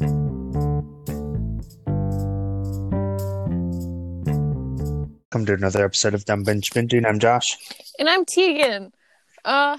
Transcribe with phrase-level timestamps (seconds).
[0.00, 0.16] Welcome
[5.46, 6.70] to another episode of Dumb Bench.
[6.74, 7.58] I'm Josh.
[7.98, 8.92] And I'm Tegan.
[9.44, 9.76] Uh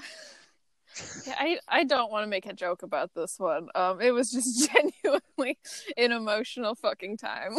[1.26, 3.66] I I don't want to make a joke about this one.
[3.74, 5.58] Um it was just genuinely
[5.96, 7.56] an emotional fucking time.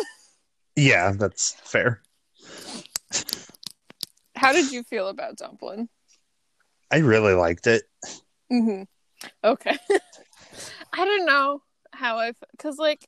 [0.77, 2.01] Yeah, that's fair.
[4.37, 5.89] How did you feel about Dumplin?
[6.89, 7.83] I really liked it.
[8.49, 8.87] Mhm.
[9.43, 9.77] Okay.
[10.93, 11.61] I don't know
[11.93, 13.07] how I cuz like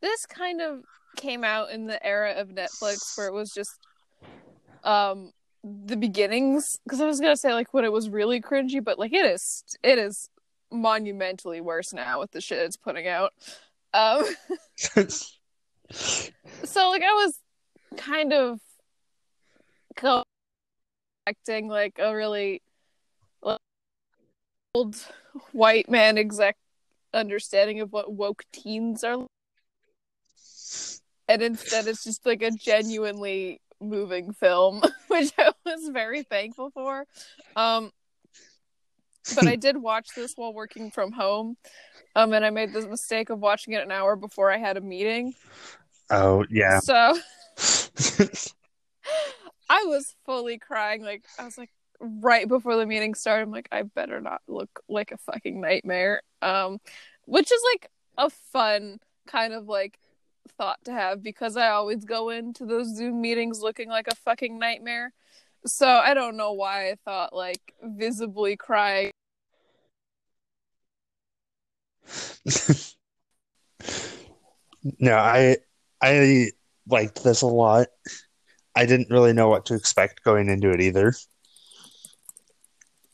[0.00, 0.84] this kind of
[1.16, 3.78] came out in the era of Netflix where it was just
[4.84, 5.32] um
[5.62, 9.12] the beginnings because I was gonna say like when it was really cringy, but like
[9.12, 10.28] it is it is
[10.70, 13.32] monumentally worse now with the shit it's putting out.
[13.94, 14.24] Um
[15.90, 17.38] so like I was
[17.96, 18.58] kind of
[21.26, 22.62] acting like a really
[24.74, 24.96] old
[25.52, 26.56] white man exec
[27.14, 29.26] understanding of what woke teens are
[31.28, 37.06] and instead it's just like a genuinely moving film, which I was very thankful for.
[37.56, 37.90] Um,
[39.34, 41.56] but I did watch this while working from home,
[42.16, 44.80] um, and I made the mistake of watching it an hour before I had a
[44.80, 45.34] meeting.
[46.10, 46.80] Oh yeah.
[46.80, 47.16] So
[49.70, 51.02] I was fully crying.
[51.02, 51.70] Like I was like
[52.02, 53.44] right before the meeting started.
[53.44, 56.22] I'm like, I better not look like a fucking nightmare.
[56.42, 56.80] Um,
[57.24, 59.98] which is like a fun kind of like
[60.58, 64.58] thought to have because I always go into those Zoom meetings looking like a fucking
[64.58, 65.12] nightmare.
[65.64, 69.12] So I don't know why I thought like visibly crying.
[74.98, 75.56] no, I
[76.02, 76.50] I
[76.88, 77.86] liked this a lot.
[78.74, 81.14] I didn't really know what to expect going into it either.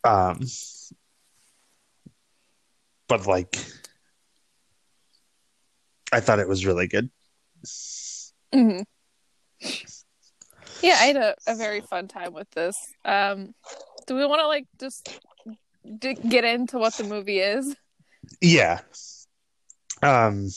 [0.04, 0.40] Um
[3.08, 3.56] but like
[6.12, 7.10] I thought it was really good.
[8.54, 8.82] Mm-hmm.
[10.82, 12.78] Yeah, I had a, a very fun time with this.
[13.04, 13.54] Um,
[14.06, 15.20] do we want to like just
[15.98, 17.74] d- get into what the movie is?
[18.40, 18.80] Yeah.
[20.02, 20.48] Um.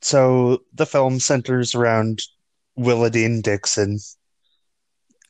[0.00, 2.22] So the film centers around
[2.78, 3.98] Willowdean Dickson.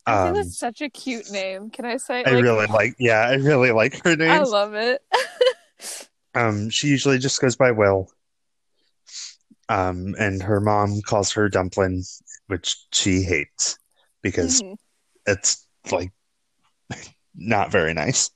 [0.07, 1.71] I think Um, that's such a cute name.
[1.71, 2.23] Can I say?
[2.25, 2.95] I really like.
[2.99, 4.31] Yeah, I really like her name.
[4.31, 5.03] I love it.
[6.35, 8.11] Um, she usually just goes by Will.
[9.69, 12.05] Um, and her mom calls her Dumpling,
[12.47, 13.79] which she hates
[14.23, 14.77] because Mhm.
[15.27, 16.13] it's like
[17.35, 18.31] not very nice.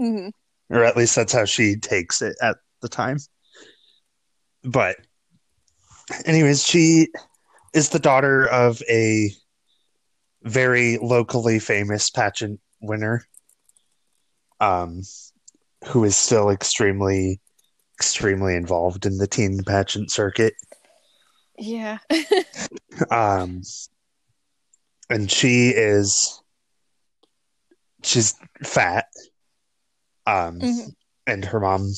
[0.00, 0.32] Mhm.
[0.70, 3.18] Or at least that's how she takes it at the time.
[4.64, 4.96] But
[6.24, 7.08] anyways, she
[7.74, 9.30] is the daughter of a
[10.42, 13.24] very locally famous pageant winner.
[14.60, 15.02] Um
[15.86, 17.40] who is still extremely
[17.98, 20.54] extremely involved in the teen pageant circuit.
[21.58, 21.98] Yeah.
[23.10, 23.62] Um,
[25.08, 26.42] and she is
[28.02, 28.34] she's
[28.64, 29.06] fat.
[30.26, 30.94] Um, Mhm.
[31.26, 31.92] and her mom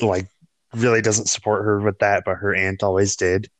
[0.00, 0.28] like
[0.74, 3.50] really doesn't support her with that, but her aunt always did.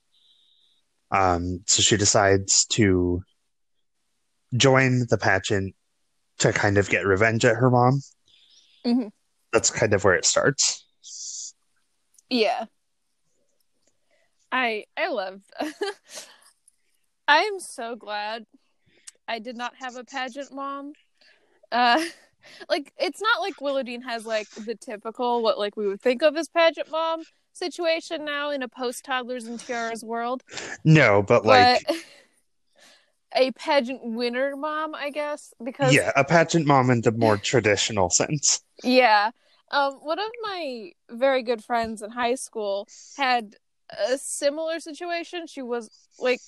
[1.11, 3.23] Um, so she decides to
[4.55, 5.75] join the pageant
[6.39, 8.01] to kind of get revenge at her mom.
[8.85, 9.11] Mhm.
[9.53, 10.85] That's kind of where it starts.
[12.29, 12.67] Yeah.
[14.53, 15.43] I I love
[17.29, 18.47] I am so glad
[19.27, 20.93] I did not have a pageant mom.
[21.73, 22.03] Uh
[22.69, 26.37] like it's not like Willowdean has like the typical what like we would think of
[26.37, 27.23] as pageant mom
[27.57, 30.43] situation now in a post toddlers and tiaras world.
[30.85, 31.97] No, but like but
[33.35, 38.11] a pageant winner mom, I guess, because yeah, a pageant mom in the more traditional
[38.11, 38.63] sense.
[38.83, 39.31] Yeah.
[39.71, 42.87] Um, one of my very good friends in high school
[43.17, 43.57] had
[44.09, 45.47] a similar situation.
[45.47, 46.41] She was like,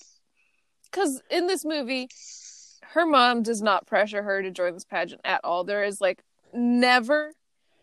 [0.90, 2.08] because in this movie,
[2.82, 5.64] her mom does not pressure her to join this pageant at all.
[5.64, 7.32] There is like never,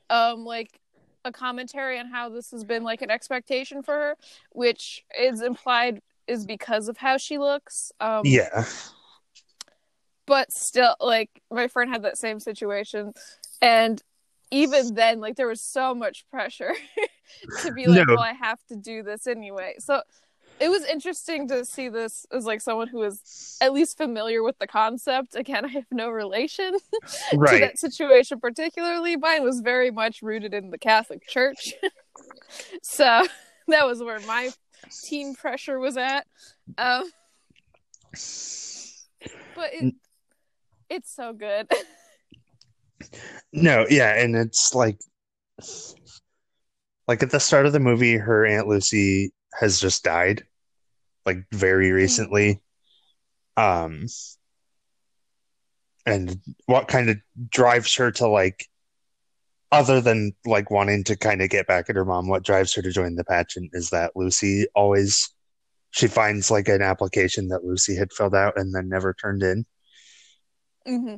[0.10, 0.80] um, like
[1.26, 4.16] a commentary on how this has been like an expectation for her,
[4.52, 7.92] which is implied is because of how she looks.
[8.00, 8.64] Um, Yeah.
[10.26, 13.14] but still like my friend had that same situation
[13.62, 14.02] and
[14.52, 16.74] even then like there was so much pressure
[17.64, 18.16] to be like No.
[18.16, 20.02] well i have to do this anyway so
[20.60, 24.58] it was interesting to see this as like someone who is at least familiar with
[24.60, 25.36] the concept.
[25.36, 26.74] Again i have no relation
[27.32, 29.16] to that situation particularly.
[29.18, 31.74] Mine was very much rooted in the catholic church.
[32.82, 33.26] So
[33.68, 34.50] that was where my
[35.04, 36.26] teen pressure was at.
[36.78, 37.10] Um
[39.56, 39.96] but it,
[40.90, 41.68] it's so good.
[43.52, 45.00] No, yeah, and it's like
[47.08, 50.44] like at the start of the movie, her Aunt Lucy has just died,
[51.26, 52.62] like very recently.
[53.58, 54.08] Um,
[56.06, 57.18] and what kind of
[57.50, 58.68] drives her to like,
[59.72, 62.82] other than like wanting to kind of get back at her mom, what drives her
[62.82, 65.32] to join the pageant is that Lucy always
[65.96, 69.66] she finds like an application that Lucy had filled out and then never turned in.
[70.86, 71.16] hmm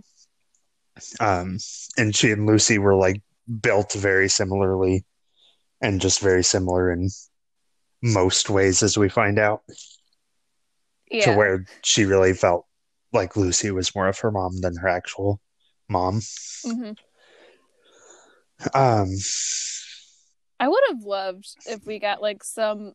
[1.20, 1.58] Um,
[1.98, 3.24] and she and Lucy were like
[3.62, 5.04] built very similarly
[5.82, 7.10] and just very similar in
[8.02, 9.64] most ways, as we find out,
[11.10, 11.32] Yeah.
[11.32, 12.66] to where she really felt
[13.14, 15.40] like Lucy was more of her mom than her actual
[15.90, 16.22] mom.
[16.64, 16.92] hmm
[18.74, 19.10] Um,
[20.60, 22.94] I would have loved if we got like some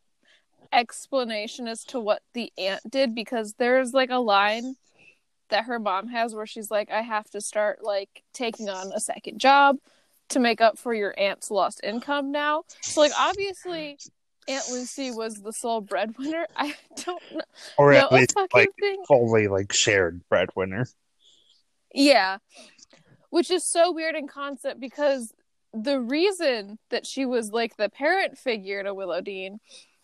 [0.72, 4.74] explanation as to what the aunt did because there's like a line
[5.50, 9.00] that her mom has where she's like, I have to start like taking on a
[9.00, 9.76] second job
[10.30, 12.64] to make up for your aunt's lost income now.
[12.82, 13.98] So like obviously
[14.48, 16.46] Aunt Lucy was the sole breadwinner.
[16.56, 16.74] I
[17.04, 17.40] don't know,
[17.78, 19.04] or at a least like thing.
[19.06, 20.86] fully like shared breadwinner.
[21.94, 22.38] Yeah.
[23.30, 25.32] Which is so weird in concept because
[25.72, 29.58] the reason that she was like the parent figure to Willowdean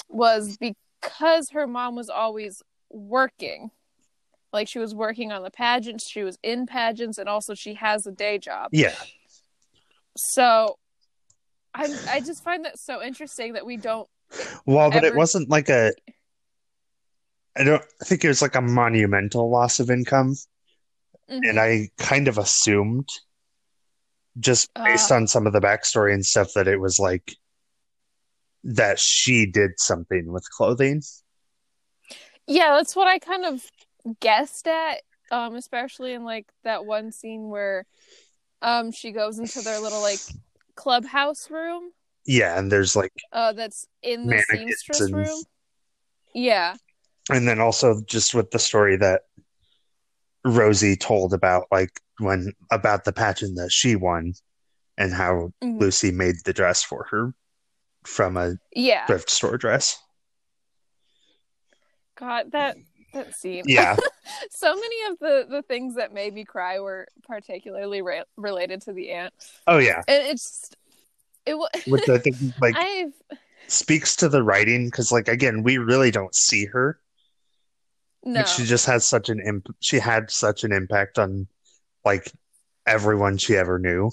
[0.08, 3.70] was because her mom was always working.
[4.52, 8.06] Like she was working on the pageants, she was in pageants, and also she has
[8.06, 8.70] a day job.
[8.72, 8.94] Yeah,
[10.16, 10.78] So
[11.74, 14.08] I I just find that so interesting that we don't
[14.66, 15.92] well, but it wasn't like a.
[17.56, 20.36] I don't think it was like a monumental loss of income.
[21.30, 21.46] Mhm.
[21.50, 23.08] and I kind of assumed,
[24.38, 24.84] just Uh.
[24.84, 27.34] based on some of the backstory and stuff, that it was like
[28.64, 31.02] that she did something with clothing.
[32.46, 33.62] Yeah, that's what I kind of
[34.20, 37.84] guessed at, um, especially in like that one scene where
[38.62, 40.20] um she goes into their little like
[40.76, 41.92] clubhouse room
[42.28, 45.42] Yeah, and there's like, oh, that's in the seamstress and- room.
[46.34, 46.76] Yeah.
[47.30, 49.22] and then also just with the story that
[50.44, 54.34] Rosie told about, like when about the pageant that she won,
[54.98, 55.80] and how Mhm.
[55.80, 57.34] Lucy made the dress for her
[58.04, 59.06] from a Yeah.
[59.06, 59.98] thrift store dress.
[62.16, 62.76] God, that
[63.14, 63.64] that scene.
[63.66, 63.96] Yeah,
[64.50, 68.92] so many of the the things that made me cry were particularly re- related to
[68.92, 69.32] the aunt.
[69.66, 70.70] oh yeah, And it's
[71.48, 73.12] it was which I think like I've
[73.66, 76.98] speaks to the writing because like again we really don't see her
[78.24, 78.44] no.
[78.44, 81.46] she just has such an imp- she had such an impact on
[82.04, 82.32] like
[82.86, 84.10] everyone she ever knew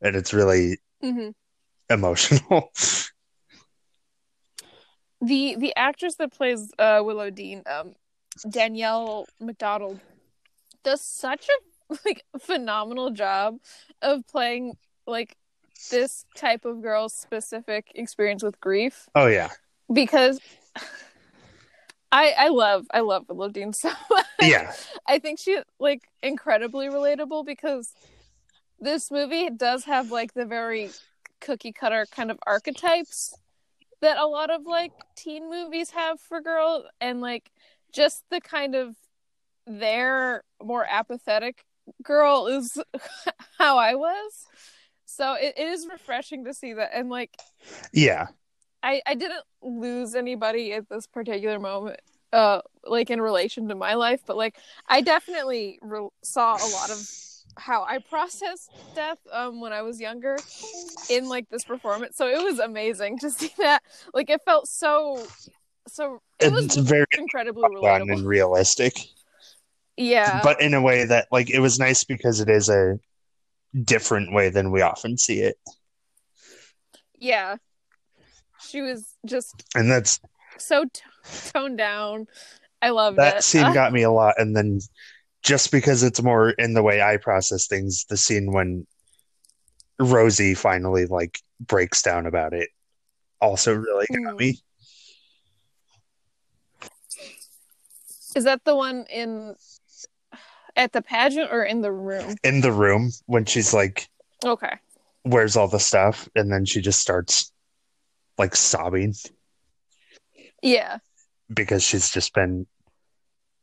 [0.00, 1.34] and it's really Mhm.
[1.90, 2.70] emotional
[5.20, 7.94] the the actress that plays uh, Willowdean, um,
[8.48, 10.00] Danielle Macdonald,
[10.84, 13.58] does such a like phenomenal job
[14.02, 15.36] of playing like
[15.90, 19.50] this type of girl's specific experience with grief oh yeah
[19.92, 20.40] because
[22.12, 24.26] I I love I love Willowdean so much.
[24.40, 24.72] yeah
[25.06, 27.92] I think she like incredibly relatable because
[28.80, 30.90] this movie does have like the very
[31.40, 33.34] cookie cutter kind of archetypes
[34.02, 37.50] that a lot of like teen movies have for girls and like
[37.92, 38.94] just the kind of
[39.66, 41.64] their more apathetic
[42.02, 42.78] girl is
[43.58, 44.46] how I was.
[45.06, 47.36] So it, it is refreshing to see that and like
[47.92, 48.26] yeah.
[48.82, 52.00] I, I didn't lose anybody at this particular moment
[52.32, 54.56] uh like in relation to my life but like
[54.88, 57.00] i definitely re- saw a lot of
[57.56, 60.36] how i processed death um when i was younger
[61.10, 62.16] in like this performance.
[62.16, 63.82] So it was amazing to see that.
[64.14, 65.26] Like it felt so
[65.88, 68.98] so it was it's very incredibly relatable and realistic.
[69.96, 70.40] Yeah.
[70.42, 72.98] But in a way that like it was nice because it is a
[73.84, 75.56] different way than we often see it.
[77.18, 77.56] Yeah.
[78.60, 80.20] She was just and that's
[80.58, 81.02] so t-
[81.52, 82.26] toned down.
[82.82, 83.44] I love that it.
[83.44, 84.80] scene got me a lot and then
[85.42, 88.86] just because it's more in the way i process things the scene when
[89.98, 92.68] rosie finally like breaks down about it
[93.40, 94.38] also really got Mm.
[94.38, 94.60] me.
[98.34, 99.54] Is that the one in
[100.76, 102.36] at the pageant or in the room?
[102.42, 104.08] In the room when she's like
[104.44, 104.74] okay.
[105.22, 107.52] where's all the stuff and then she just starts
[108.38, 109.14] like sobbing.
[110.62, 110.98] Yeah.
[111.52, 112.66] Because she's just been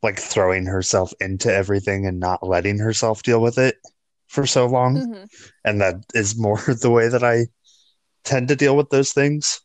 [0.02, 3.78] like throwing herself into everything and not letting herself deal with it
[4.28, 4.98] for so long.
[4.98, 5.24] Hmm
[5.64, 7.48] and that is more the way that I
[8.24, 9.62] tend to deal with those things.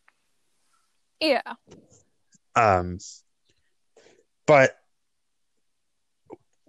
[1.21, 1.43] yeah.
[2.57, 2.99] Um,
[4.47, 4.77] but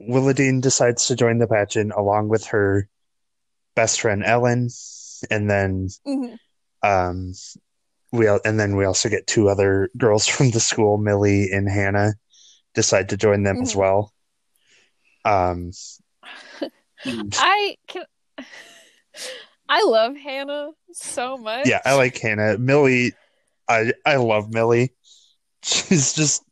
[0.01, 2.88] Willowdean decides to join the pageant along with her
[3.75, 4.70] best friend Ellen,
[5.29, 6.36] and then hmm
[6.82, 7.34] um,
[8.12, 12.13] we and then we also get two other girls from the school, Millie and Hannah,
[12.74, 13.79] decide to join them as Mhm.
[13.79, 14.13] well.
[15.25, 15.72] Um,
[17.34, 18.06] I can.
[19.70, 21.68] I love Hannah so much.
[21.68, 22.58] yeah, I like Hannah.
[22.58, 23.13] Millie,
[23.68, 24.94] I I love Millie.
[25.63, 26.44] She's just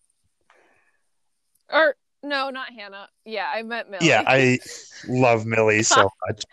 [1.71, 1.95] Or
[2.27, 3.07] no, not Hannah.
[3.25, 4.07] Yeah, I meant Millie.
[4.07, 4.59] yeah, I
[5.07, 6.43] love Millie so much.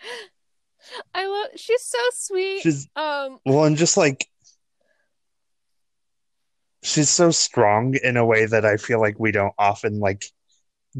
[1.13, 1.49] I love.
[1.55, 2.61] She's so sweet.
[2.61, 3.39] She's um.
[3.45, 4.27] well, and just like
[6.83, 10.25] she's so strong in a way that I feel like we don't often like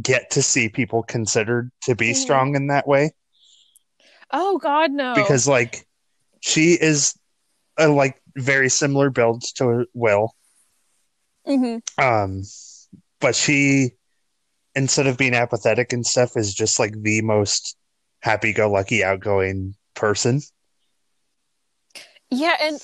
[0.01, 2.15] get to see people considered to be Mhm.
[2.15, 3.11] strong in that way.
[4.31, 5.13] Oh God, no.
[5.15, 5.87] because like
[6.41, 7.17] she is
[7.77, 10.33] a like very similar build to Will.
[11.45, 12.43] hmm Um
[13.19, 13.91] but she
[14.75, 17.77] instead of being apathetic and stuff is just like the most
[18.21, 20.41] happy go lucky outgoing person.
[22.29, 22.79] Yeah, and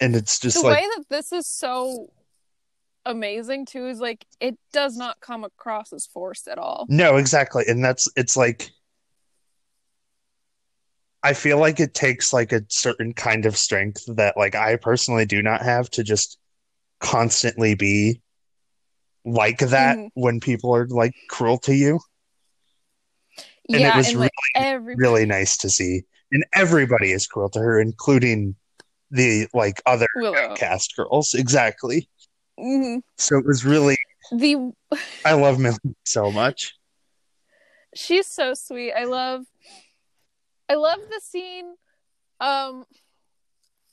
[0.00, 2.10] And it's just the like way that this is so
[3.06, 6.86] amazing too is like it does not come across as forced at all.
[6.88, 7.64] no, exactly.
[7.66, 8.70] And that's it's like
[11.22, 15.24] I feel like it takes like a certain kind of strength that like I personally
[15.24, 16.38] do not have to just
[17.00, 18.20] constantly be
[19.24, 20.10] like that Mhm.
[20.14, 22.00] when people are like cruel to you.
[23.72, 26.02] And it was and like every Really nice to see.
[26.30, 28.56] And everybody is cruel to her, including
[29.10, 30.54] the like other Willow.
[30.56, 31.34] cast girls.
[31.34, 32.08] Exactly.
[32.58, 33.02] Mhm.
[33.16, 33.96] So it was really
[34.30, 34.72] The
[35.24, 36.74] I love Millie so much.
[37.94, 38.92] she's so sweet.
[38.92, 39.44] I love
[40.68, 41.76] I love the scene
[42.40, 42.84] um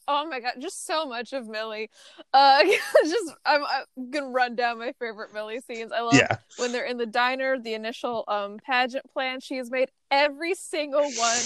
[0.08, 1.90] oh my god, just so much of Millie.
[2.34, 2.64] Uh
[3.04, 5.92] just I'm, I'm gonna run down my favorite Millie scenes.
[5.92, 6.38] I love Yeah.
[6.58, 11.04] when they're in the diner, the initial um pageant plan, she has made every single
[11.04, 11.42] one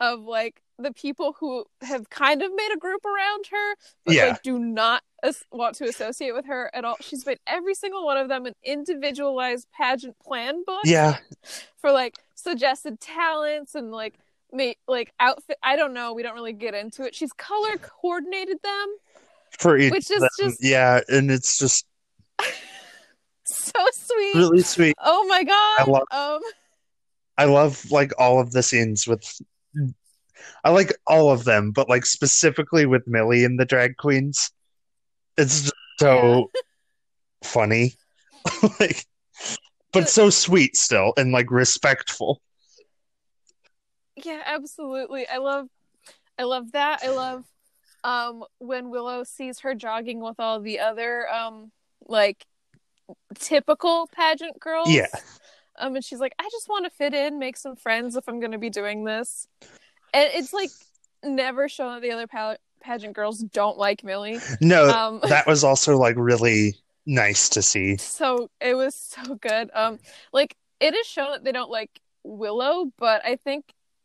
[0.00, 4.26] of like the people who have kind of made a group around her, but Yeah.
[4.30, 6.96] like do not as- want to associate with her at all.
[7.00, 11.18] She's made every single one of them an individualized pageant plan book Yeah.
[11.76, 14.14] for like suggested talents and like
[14.52, 15.56] me like outfit.
[15.62, 16.12] I don't know.
[16.12, 17.14] We don't really get into it.
[17.14, 18.86] She's color coordinated them,
[19.58, 21.86] For each which is just yeah, and it's just
[23.44, 24.34] so sweet.
[24.34, 24.94] really sweet.
[25.02, 25.88] Oh my god.
[25.88, 26.40] love- um.
[27.38, 29.24] I love like all of the scenes with
[30.64, 34.50] I like all of them, but like specifically with Millie and the drag queens.
[35.36, 36.50] It's just so
[37.42, 37.94] funny.
[38.80, 39.06] like
[39.92, 42.40] but so sweet still and like respectful.
[44.24, 45.26] Yeah, absolutely.
[45.28, 45.68] I love
[46.38, 47.00] I love that.
[47.02, 47.44] I love
[48.04, 51.70] um when Willow sees her jogging with all the other um
[52.06, 52.46] like
[53.38, 54.88] typical pageant girls.
[54.90, 55.06] Yeah.
[55.78, 58.40] Um and she's like, I just want to fit in, make some friends if I'm
[58.40, 59.46] going to be doing this.
[60.14, 60.70] And it's like
[61.24, 64.38] never shown that the other pa- pageant girls don't like Millie.
[64.60, 66.76] No, Um that was also like really
[67.06, 67.96] nice to see.
[67.96, 69.70] so it was so good.
[69.74, 69.98] Um
[70.32, 73.64] like it is shown that they don't like Willow, but I think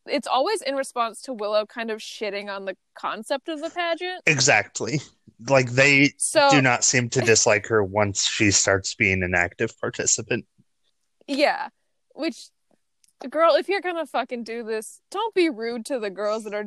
[0.09, 4.21] it's always in response to Willow kind of shitting on the concept of the pageant.
[4.25, 5.01] Exactly.
[5.47, 9.71] Like they So do not seem to dislike her once she starts being an active
[9.79, 10.45] participant.
[11.27, 11.69] yeah,
[12.15, 12.49] which
[13.29, 16.65] girl, if you're gonna fucking do this, don't be rude to the girls that are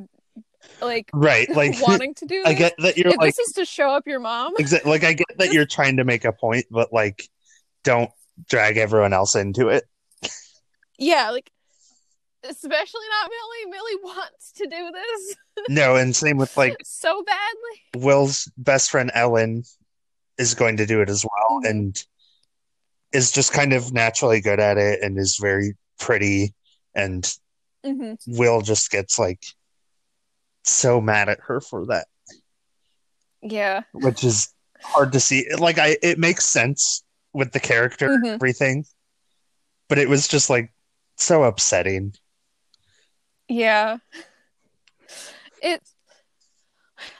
[0.80, 1.48] like Right.
[1.54, 2.48] Like wanting to do this.
[2.48, 4.90] I get that you're if like this is to show up your mom, Exactly.
[4.90, 7.24] like I get that you're trying to make a point, but like
[7.82, 8.10] don't
[8.48, 9.84] drag everyone else into it.
[10.98, 11.50] yeah, like
[12.48, 13.70] especially not Millie.
[13.70, 15.36] Millie wants to do this
[15.68, 18.04] No, and same with like so badly.
[18.06, 19.64] Will's best friend Ellen
[20.38, 21.68] is going to do it as well Mhm.
[21.70, 22.04] and
[23.12, 26.54] is just kind of naturally good at it and is very pretty
[26.94, 27.30] and
[27.84, 29.44] hmm Will just gets like
[30.64, 32.06] so mad at her for that,
[33.42, 33.82] Yeah.
[33.92, 35.46] which is hard to see.
[35.54, 38.34] Like I it makes sense with the character and Mhm.
[38.34, 38.84] everything,
[39.88, 40.72] but it was just like
[41.16, 42.14] so upsetting.
[43.50, 43.98] Yeah.
[45.60, 45.94] It's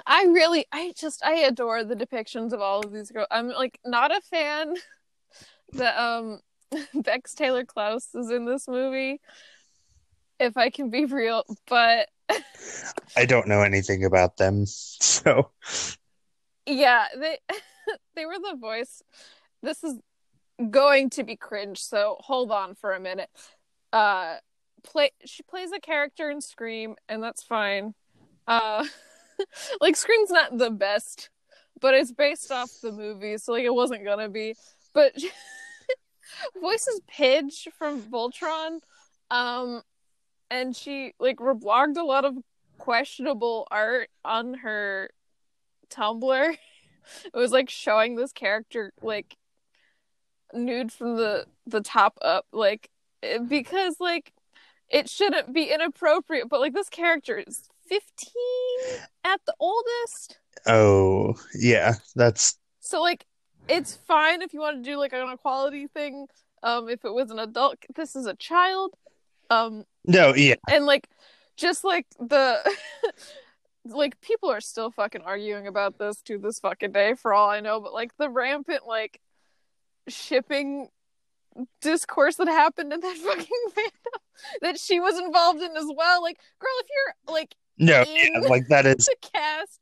[0.07, 3.27] I really I just I adore the depictions of all of these girls.
[3.31, 4.75] I'm like not a fan
[5.73, 6.41] that um
[6.95, 9.21] Bex Taylor Klaus is in this movie.
[10.39, 12.09] If I can be real, but
[13.17, 14.65] I don't know anything about them.
[15.03, 15.51] So
[16.65, 17.39] yeah, they
[18.15, 19.03] they were the voice.
[19.63, 19.99] This is
[20.71, 23.29] going to be cringe, so hold on for a minute.
[23.93, 24.37] Uh
[24.81, 27.95] play she plays a character in Scream and that's fine.
[28.47, 28.85] Uh
[29.81, 31.31] like Scream's not the best,
[31.81, 34.55] but it's based off the movie, so like it wasn't gonna be.
[34.93, 35.15] But
[36.61, 38.81] voices Pidge from Voltron.
[39.31, 39.83] Um
[40.51, 42.37] and she like reblogged a lot of
[42.79, 45.11] questionable art on her
[45.91, 46.57] Tumblr.
[47.25, 49.37] It was like showing this character like
[50.53, 52.89] nude from the the top up, like
[53.49, 54.33] because like
[54.91, 60.39] it shouldn't be inappropriate, but like this character is fifteen at the oldest.
[60.67, 61.95] Oh, yeah.
[62.15, 63.25] That's So like
[63.69, 66.27] it's fine if you want to do like an equality thing.
[66.63, 68.93] Um, if it was an adult, this is a child.
[69.49, 70.57] Um, no, yeah.
[70.69, 71.09] and like
[71.57, 72.59] just like the
[73.85, 77.61] like people are still fucking arguing about this to this fucking day for all I
[77.61, 79.21] know, but like the rampant like
[80.09, 80.89] shipping
[81.81, 84.21] discourse that happened in that fucking fandom
[84.63, 86.23] that she was involved in as well.
[86.23, 89.79] Like, girl, if you're like No, yeah, like that is the cast,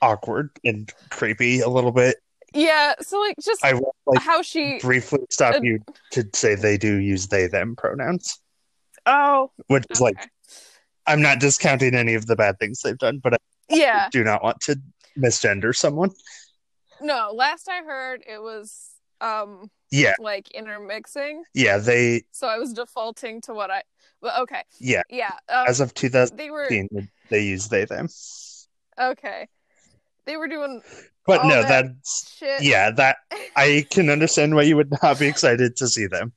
[0.00, 2.16] awkward and creepy a little bit.
[2.54, 2.94] yeah.
[3.00, 5.80] So like just I will like how she briefly stop Uh, you
[6.12, 8.40] to say they do use they them pronouns,
[9.06, 10.28] oh which is like.
[11.06, 13.38] I'm not discounting any of the bad things they've done, but I
[13.70, 14.78] yeah do not want to
[15.18, 16.10] misgender someone.
[17.00, 17.32] no.
[17.34, 18.90] Last I heard, it was
[19.22, 21.44] um Yeah, like intermixing.
[21.54, 23.82] yeah, they So I was defaulting to what I.
[24.20, 25.02] But okay, yeah.
[25.08, 25.32] yeah.
[25.48, 28.08] Um, As of 2015, they were they use they them.
[29.00, 29.48] okay.
[30.24, 30.82] They were doing
[31.24, 32.62] But no, that that's shit.
[32.62, 33.16] yeah, that
[33.56, 36.32] I can understand why you would not be excited to see them.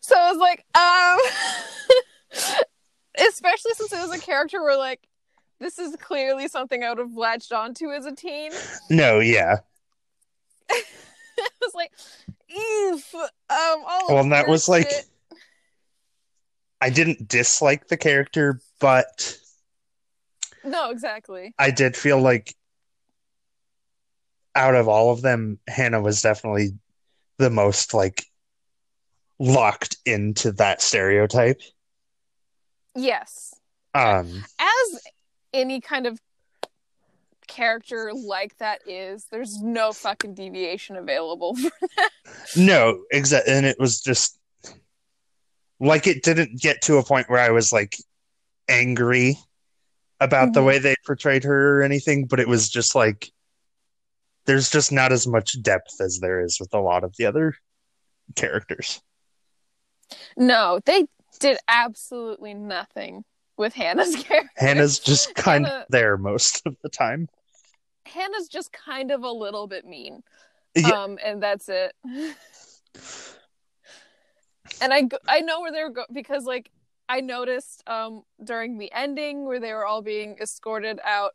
[0.00, 2.54] So I was like, um,
[3.28, 5.00] especially since it was a character where like
[5.60, 8.52] this is clearly something I would have latched onto as a teen.
[8.90, 9.58] No, yeah.
[10.70, 10.82] I
[11.60, 11.92] was like,
[12.56, 13.14] oof.
[13.14, 14.90] Um, all Well, and that weird was like,
[16.80, 19.36] I didn't dislike the character, but
[20.64, 21.54] no, exactly.
[21.58, 22.54] I did feel like
[24.54, 26.70] out of all of them, Hannah was definitely
[27.38, 28.24] the most like
[29.38, 31.60] locked into that stereotype.
[32.94, 33.54] Yes,
[33.94, 35.00] Um, as
[35.52, 36.20] any kind of
[37.48, 41.56] character like that is, there's no fucking deviation available.
[41.56, 42.10] for that.
[42.56, 44.38] no, exactly, and it was just
[45.80, 47.96] like it didn't get to a point where I was like
[48.68, 49.38] angry
[50.20, 50.66] about the Mhm.
[50.66, 53.30] way they portrayed her or anything, but it was just like
[54.46, 57.54] there's just not as much depth as there is with a lot of the other
[58.34, 59.00] characters.
[60.36, 61.06] no, they
[61.38, 63.24] did absolutely nothing
[63.56, 64.50] with Hannah's character.
[64.56, 67.28] Hannah's just kind Hannah- of there most of the time.
[68.08, 70.22] Hannah's just kind of a little bit mean.
[70.74, 70.90] Yeah.
[70.90, 71.92] Um, and that's it.
[74.80, 76.70] and I I know where they're go because like
[77.08, 81.32] I noticed um during the ending where they were all being escorted out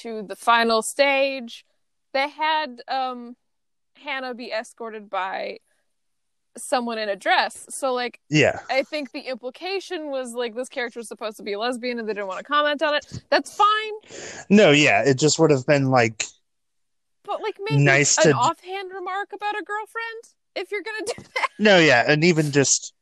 [0.00, 1.64] to the final stage,
[2.12, 3.36] they had um
[3.96, 5.58] Hannah be escorted by
[6.56, 7.66] someone in a dress.
[7.70, 8.60] So like Yeah.
[8.70, 12.08] I think the implication was like this character was supposed to be a lesbian and
[12.08, 13.22] they didn't want to comment on it.
[13.30, 14.44] That's fine.
[14.50, 16.24] No, yeah, it just would have been like
[17.24, 21.22] But like maybe Nice an to- offhand remark about a girlfriend if you're gonna do
[21.34, 21.48] that.
[21.58, 22.92] no, yeah, and even just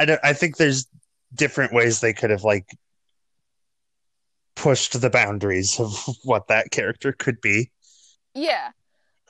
[0.00, 0.86] I don't I think there's
[1.34, 2.66] different ways they could have like
[4.56, 5.92] pushed the boundaries of
[6.24, 7.70] what that character could be.
[8.34, 8.70] Yeah.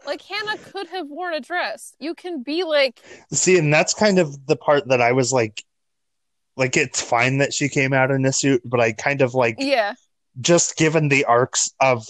[0.06, 1.94] Like Hannah could have worn a dress.
[1.98, 3.00] You can be like
[3.32, 5.62] See, and that's kind of the part that I was like
[6.56, 9.56] like it's fine that she came out in a suit, but I kind of like
[9.58, 9.94] yeah.
[10.40, 12.06] just given the arcs of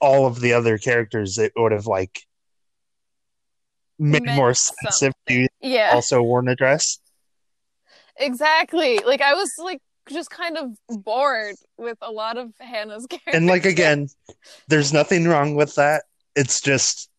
[0.00, 2.22] all of the other characters, it would have like
[3.98, 5.90] made Meant more sense if you Yeah.
[5.94, 6.98] also worn a dress.
[8.16, 8.98] Exactly.
[8.98, 10.70] Like I was like just kind of
[11.04, 13.34] bored with a lot of Hannah's characters.
[13.34, 14.08] And like again,
[14.68, 16.04] there's nothing wrong with that.
[16.34, 17.10] It's just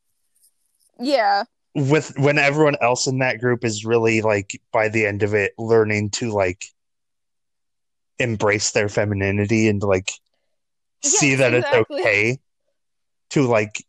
[0.99, 1.43] Yeah.
[1.75, 5.53] with when everyone else in that group is really like by the end of it
[5.57, 6.65] learning to like
[8.17, 10.11] embrace their femininity and like
[11.03, 11.97] see that exactly.
[11.97, 12.39] it's okay
[13.29, 13.85] to like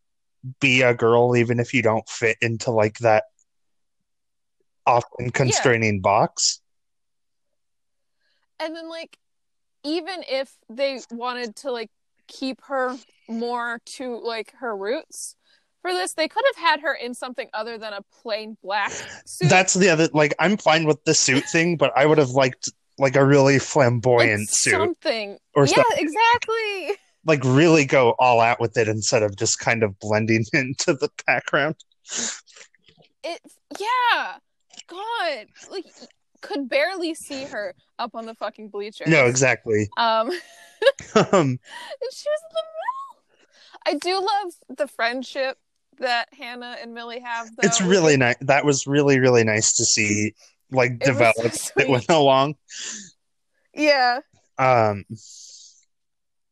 [0.61, 3.25] be a girl even if you don't fit into like that
[4.87, 6.61] often constraining box.
[8.59, 9.19] And then like
[9.85, 11.91] even if they wanted to like
[12.27, 12.97] keep her
[13.29, 15.37] more to like her roots
[15.83, 18.93] for this, they could have had her in something other than a plain black
[19.25, 19.49] suit.
[19.49, 22.71] That's the other like I'm fine with the suit thing, but I would have liked
[22.99, 25.39] like a really flamboyant suit something.
[25.55, 25.99] or yeah, something.
[25.99, 26.97] exactly.
[27.25, 31.09] like really go all out with it instead of just kind of blending into the
[31.27, 31.77] background.
[33.25, 33.41] It
[33.79, 34.37] yeah.
[34.87, 35.47] God.
[35.71, 35.87] Like
[36.43, 39.09] could barely see her up on the fucking bleachers.
[39.09, 39.89] No, exactly.
[39.97, 40.31] Um
[41.15, 41.59] Um, And
[42.13, 43.87] she was in the middle.
[43.87, 45.59] I do love the friendship
[46.01, 47.47] that Hannah and Millie have.
[47.49, 47.67] Though.
[47.67, 48.37] it's really nice.
[48.41, 50.35] That was really really nice to see
[50.71, 52.57] like It was so develop it went along.
[53.75, 54.21] yeah.
[54.59, 55.15] Um, I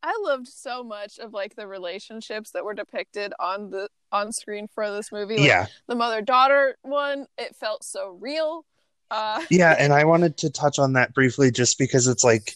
[0.02, 4.66] I loved so much of like the relationships that were depicted on the on screen
[4.66, 5.36] for this movie.
[5.36, 5.66] Like, yeah.
[5.86, 8.64] the mother daughter one, it felt so real.
[9.10, 12.54] Uh, Yeah, and I wanted to touch on that briefly just because it's like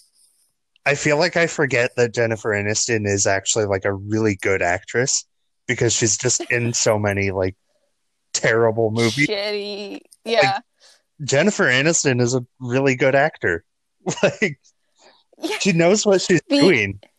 [0.87, 5.25] I feel like I forget that Jennifer Aniston is actually like a really good actress
[5.66, 7.57] because she's just in so many like
[8.33, 9.27] terrible movies.
[9.29, 10.01] shitty.
[10.25, 10.59] Yeah.
[11.25, 13.64] Jennifer Aniston is a really good actor.
[14.22, 14.59] Like
[15.38, 15.59] yeah.
[15.61, 17.01] she knows what she's The- doing.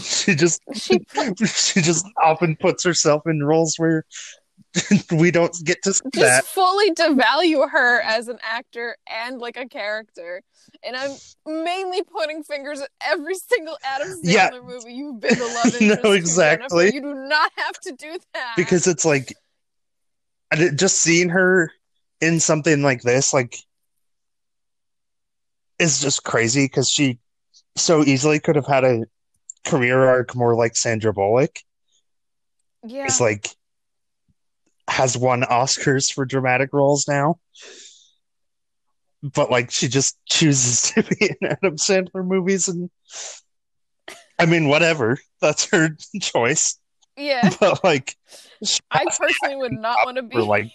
[0.00, 1.00] She just She
[1.46, 4.04] she just often puts herself in roles where
[5.12, 6.44] we don't get to see just that.
[6.44, 10.42] fully devalue her as an actor and like a character.
[10.84, 14.50] And I'm mainly pointing fingers at every single Adam Sandler Yeah.
[14.62, 16.94] movie you've been the love No, exactly.
[16.94, 18.52] You do not have to do that.
[18.56, 19.34] because it's like
[20.76, 21.72] just seeing her
[22.20, 23.56] in something like this like
[25.78, 27.18] is just crazy because she
[27.76, 29.04] so easily could have had a
[29.66, 31.60] career arc more like Sandra Bullock.
[32.86, 33.48] yeah, It's like
[35.00, 37.40] has won Oscars for dramatic roles now.
[39.22, 42.90] But like she just chooses to be in Adam Sandler movies and
[44.38, 45.16] I mean whatever.
[45.40, 46.78] That's her choice.
[47.16, 47.48] yeah.
[47.60, 48.14] But like
[48.90, 50.34] I personally would not want to be.
[50.34, 50.70] for like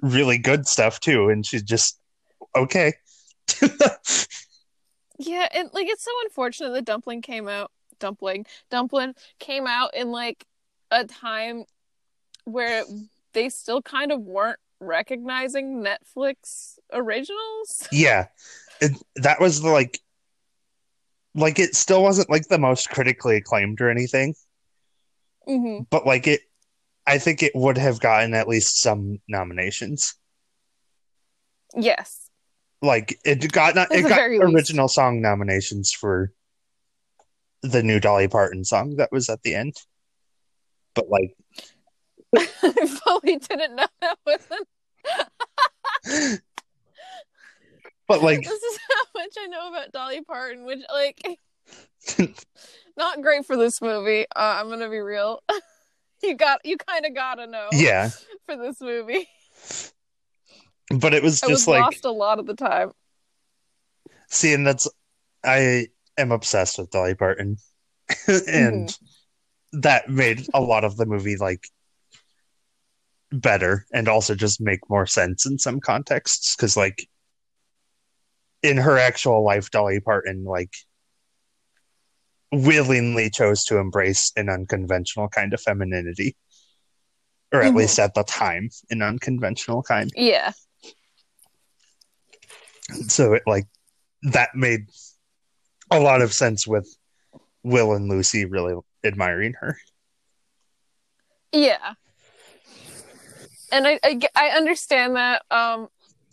[0.00, 1.98] really good stuff too, and she's just
[2.54, 2.92] okay.
[5.18, 7.72] Yeah, and like it's so unfortunate that Dumpling came out.
[7.98, 10.46] Dumpling, Dumpling came out in like
[10.92, 11.64] a time
[12.48, 12.84] where
[13.32, 17.86] they still kind of weren't recognizing Netflix originals.
[17.92, 18.26] yeah,
[18.80, 20.00] it, that was the, like,
[21.34, 24.34] like it still wasn't like the most critically acclaimed or anything,
[25.46, 26.40] hmm but like it,
[27.06, 30.14] I think it would have gotten at least some nominations.
[31.76, 32.28] Yes.
[32.82, 34.54] Like it got not, it got very least.
[34.54, 36.32] original song nominations for
[37.62, 39.74] the new Dolly Parton song that was at the end,
[40.94, 41.34] but like
[42.36, 44.58] I fully didn't know that was an
[48.08, 51.20] but like this is how much I know about Dolly Parton, which like
[52.96, 54.26] not great for this movie.
[54.34, 55.40] Uh, I'm gonna be real.
[56.22, 58.10] you got you kind of gotta know yeah,
[58.46, 59.28] for this movie.
[60.98, 62.92] but it was I was just like lost a lot of the time.
[64.28, 64.88] See, and that's
[65.44, 65.88] I
[66.18, 67.56] am obsessed with Dolly Parton,
[68.46, 68.96] and
[69.72, 71.68] that made a lot of the movie like
[73.30, 76.56] better, and also just make more sense in some contexts.
[76.56, 77.08] Because like
[78.62, 80.72] in her actual life, Dolly Parton like
[82.50, 86.34] willingly chose to embrace an unconventional kind of femininity,
[87.52, 87.76] or at Mhm.
[87.76, 90.10] least at the time, an unconventional kind.
[90.14, 90.52] Yeah.
[93.06, 93.66] so it like
[94.22, 94.86] that made
[95.90, 96.88] a lot of sense with
[97.62, 99.78] Will and Lucy really admiring her.
[101.52, 101.94] Yeah.
[103.72, 105.42] And I, I, I understand that.
[105.50, 105.88] Um,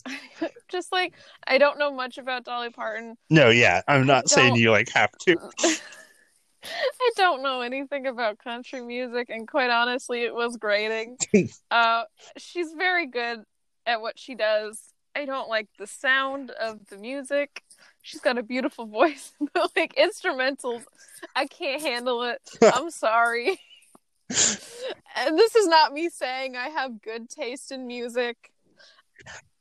[0.69, 1.13] just like
[1.47, 3.17] I don't know much about Dolly Parton.
[3.29, 5.37] No, yeah, I'm not saying you like have to.
[6.63, 11.17] I don't know anything about country music, and quite honestly, it was grating.
[11.71, 12.03] uh,
[12.37, 13.43] she's very good
[13.85, 14.81] at what she does.
[15.15, 17.63] I don't like the sound of the music.
[18.01, 20.83] She's got a beautiful voice, but like instrumentals,
[21.35, 22.41] I can't handle it.
[22.61, 23.59] I'm sorry.
[24.29, 28.51] And this is not me saying I have good taste in music.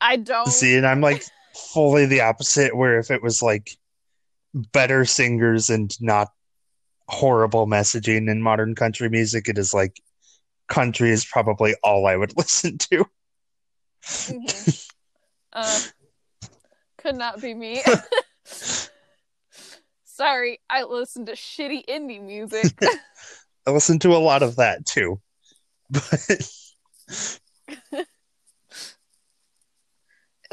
[0.01, 0.49] I don't.
[0.49, 1.23] See, and I'm like
[1.55, 2.77] fully the opposite.
[2.77, 3.71] Where if it was like
[4.55, 6.29] better singers and not
[7.09, 10.01] horrible messaging in modern country music, it is like
[10.69, 13.05] country is probably all I would listen to.
[14.03, 14.91] Mhm.
[15.53, 15.81] uh,
[16.99, 17.83] could not be me.
[20.05, 22.73] Sorry, I listen to shitty indie music.
[23.67, 25.21] I listen to a lot of that too.
[25.91, 26.51] But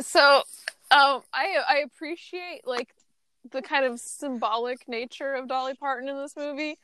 [0.01, 0.37] so,
[0.91, 2.93] um, I I appreciate like
[3.51, 6.77] the kind of symbolic nature of Dolly Parton in this movie.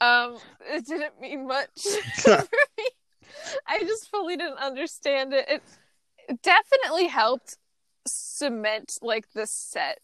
[0.00, 0.38] Um,
[0.68, 1.82] it didn't mean much
[2.16, 2.38] for
[2.78, 2.88] me.
[3.66, 5.48] I just fully didn't understand it.
[5.48, 5.62] It,
[6.28, 7.56] it definitely helped
[8.06, 9.98] cement like the set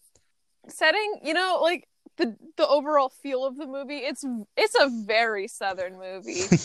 [0.68, 1.20] setting.
[1.22, 3.98] You know, like the the overall feel of the movie.
[3.98, 4.24] It's
[4.56, 6.42] it's a very southern movie.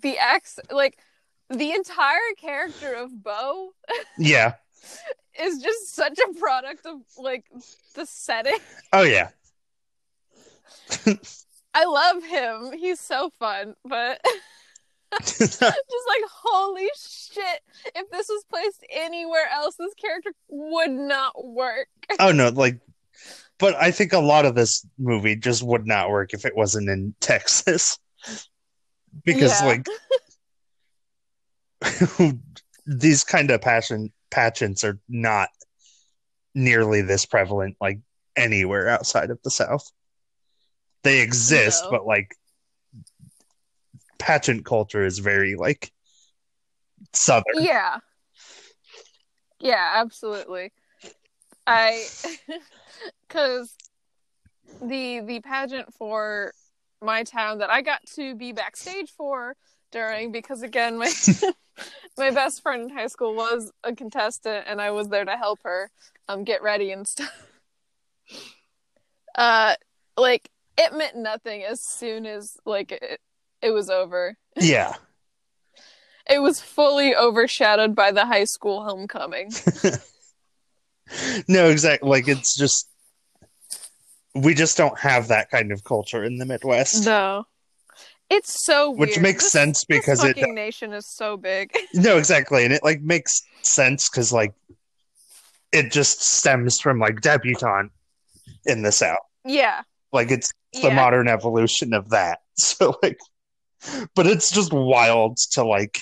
[0.00, 0.98] the ex like
[1.50, 3.72] the entire character of Bo
[4.18, 4.54] yeah.
[5.40, 7.44] is just such a product of like
[7.94, 8.58] the setting.
[8.92, 9.30] Oh yeah.
[11.74, 12.78] I love him.
[12.78, 14.20] He's so fun, but
[15.20, 17.60] just like holy shit,
[17.94, 21.88] if this was placed anywhere else, this character would not work.
[22.20, 22.78] oh no, like
[23.64, 26.90] but I think a lot of this movie just would not work if it wasn't
[26.90, 27.98] in Texas.
[29.24, 29.82] Because Yeah.
[32.20, 32.34] like
[32.86, 35.48] these kind of passion pageants are not
[36.54, 38.00] nearly this prevalent like
[38.36, 39.90] anywhere outside of the South.
[41.04, 41.90] They exist, No.
[41.92, 42.34] but like
[44.18, 45.90] pageant culture is very like
[47.14, 47.62] southern.
[47.62, 47.98] Yeah.
[49.60, 50.72] Yeah, absolutely.
[51.66, 52.06] I
[53.28, 53.74] cuz
[54.80, 56.52] the the pageant for
[57.00, 59.56] my town that I got to be backstage for
[59.92, 61.12] during because again my
[62.18, 65.60] my best friend in high school was a contestant and I was there to help
[65.64, 65.90] her
[66.28, 67.48] um get ready and stuff.
[69.34, 69.74] Uh
[70.16, 73.20] like it meant nothing as soon as like it,
[73.62, 74.36] it was over.
[74.56, 74.94] Yeah.
[76.28, 79.52] It was fully overshadowed by the high school homecoming.
[81.48, 82.08] No, exactly.
[82.08, 82.88] Like it's just
[84.34, 87.04] we just don't have that kind of culture in the Midwest.
[87.06, 87.46] No.
[88.30, 89.00] It's so weird.
[89.00, 91.70] Which makes This- sense this because it fucking nation is so big.
[91.94, 92.64] No, exactly.
[92.64, 94.54] And it like makes sense because like
[95.72, 97.90] it just stems from like debutante
[98.66, 99.18] in the South.
[99.44, 99.82] yeah.
[100.12, 100.94] Like it's the Yeah.
[100.94, 102.38] modern evolution of that.
[102.56, 103.18] So like
[104.14, 106.00] but it's just wild to like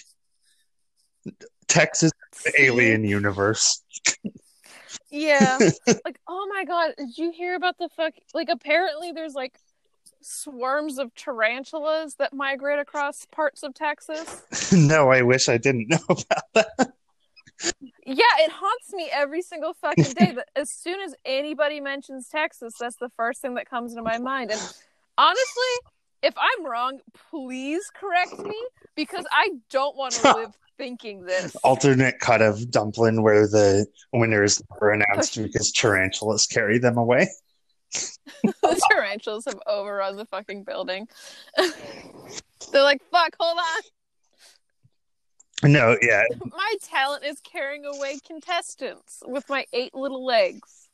[1.66, 2.12] Texas
[2.58, 3.82] alien universe.
[5.12, 5.59] Yeah.
[6.05, 9.59] like, oh my god, did you hear about the fuck like apparently there's like
[10.22, 14.72] swarms of tarantulas that migrate across parts of Texas.
[14.72, 16.92] no, I wish I didn't know about that.
[18.05, 20.33] Yeah, it haunts me every single fucking day.
[20.33, 24.18] That as soon as anybody mentions Texas, that's the first thing that comes into my
[24.18, 24.51] mind.
[24.51, 24.61] And
[25.16, 25.72] honestly,
[26.22, 26.98] if I'm wrong,
[27.31, 28.55] please correct me
[28.96, 31.54] because I don't want to live thinking this.
[31.56, 37.28] Alternate cut of dumpling where the winner is never announced because tarantulas carry them away.
[38.42, 41.08] the tarantulas have overrun the fucking building.
[42.72, 43.82] They're like, fuck, hold on.
[45.70, 46.24] No, yeah.
[46.44, 50.88] My talent is carrying away contestants with my eight little legs.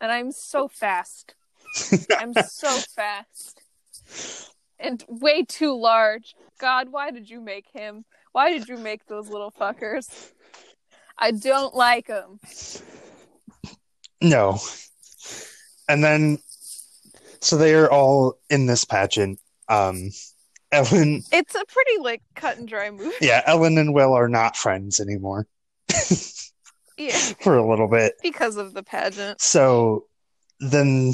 [0.00, 1.34] And I'm so fast.
[2.18, 3.62] I'm so fast.
[4.82, 6.34] And way too large.
[6.60, 8.04] God, why did you make him?
[8.32, 10.32] Why did you make those little fuckers?
[11.16, 12.40] I don't like them.
[14.20, 14.58] No.
[15.88, 16.38] And then,
[17.40, 19.38] so they are all in this pageant.
[19.68, 20.10] Um,
[20.72, 23.14] Ellen, It's a pretty like cut and dry movie.
[23.20, 25.46] yeah, Ellen and Will are not friends anymore
[26.96, 27.10] Yeah,
[27.42, 28.14] for a little bit.
[28.22, 29.38] because of the pageant.
[29.40, 30.06] So
[30.60, 31.12] then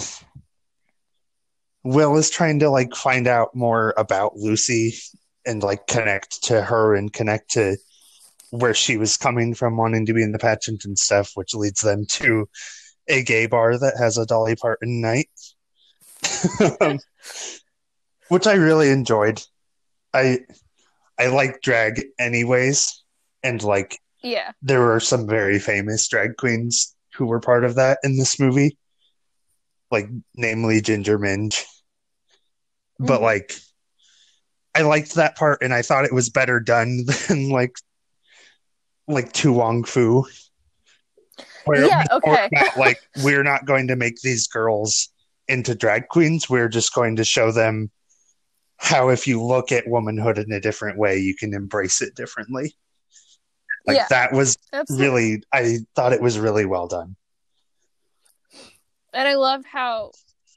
[1.88, 4.94] Will is trying to like find out more about Lucy
[5.46, 7.78] and like connect to her and connect to
[8.50, 11.80] where she was coming from wanting to be in the pageant and stuff, which leads
[11.80, 12.46] them to
[13.08, 15.30] a gay bar that has a Dolly Parton night.
[16.80, 16.98] Um,
[18.28, 19.42] which I really enjoyed.
[20.12, 20.40] I
[21.18, 23.02] I like drag anyways,
[23.42, 24.52] and like Yeah.
[24.60, 28.76] there were some very famous drag queens who were part of that in this movie,
[29.90, 31.64] like namely Ginger Minj.
[32.98, 33.22] But Mhm.
[33.22, 33.54] like,
[34.74, 37.76] I liked that part, and I thought it was better done than like
[39.06, 40.26] like To Wong Foo.
[41.64, 42.48] Where Yeah, it was more okay.
[42.52, 45.08] about, like we're not going to make these girls
[45.48, 46.48] into drag queens.
[46.48, 47.90] We're just going to show them
[48.76, 52.76] how if you look at womanhood in a different way, you can embrace it differently.
[53.86, 54.06] Like yeah.
[54.10, 57.16] that was That's really I thought it was really well done.
[59.12, 60.12] And I love how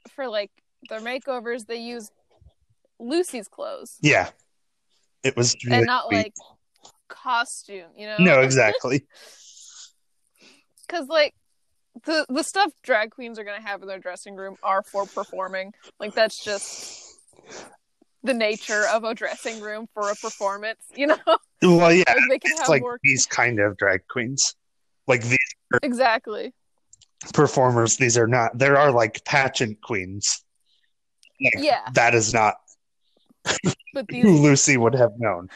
[0.09, 0.51] for like
[0.89, 2.09] their makeovers they use
[3.01, 4.29] Lucy's clothes Yeah.
[5.23, 6.15] It was really and not sweet.
[6.15, 6.33] like
[7.09, 8.17] costume, you know?
[8.19, 9.05] No, exactly.
[10.87, 11.33] Cuz like
[12.05, 15.05] the the stuff drag queens are going to have in their dressing room are for
[15.05, 15.73] performing.
[15.99, 17.17] Like that's just
[18.23, 21.17] the nature of a dressing room for a performance, you know?
[21.61, 24.55] well, yeah, like they can it's have like more these kind of drag queens.
[25.07, 25.37] Like these
[25.83, 26.53] Exactly.
[27.33, 30.43] performers, these are not there are like pageant queens.
[31.41, 32.55] Like, Yeah, That is not
[33.93, 35.49] but who these Lucy would have known.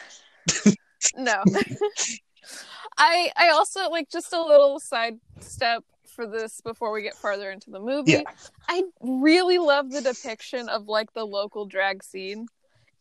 [1.16, 1.42] no.
[2.98, 7.50] I I also like just a little side step for this before we get farther
[7.50, 8.12] into the movie.
[8.12, 8.22] Yeah.
[8.68, 12.46] I really love the depiction of like the local drag scene.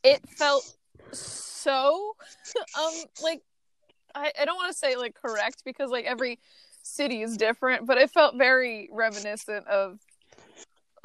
[0.04, 0.76] It felt
[1.12, 2.16] so
[2.80, 2.94] um
[3.24, 3.42] like
[4.14, 6.40] I, I don't want to say like correct because like every
[6.84, 10.00] city is different, but it felt very reminiscent of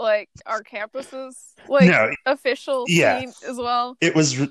[0.01, 1.35] like our campuses
[1.69, 3.21] like no, official Yeah.
[3.21, 3.97] scene as well.
[4.01, 4.51] it was re-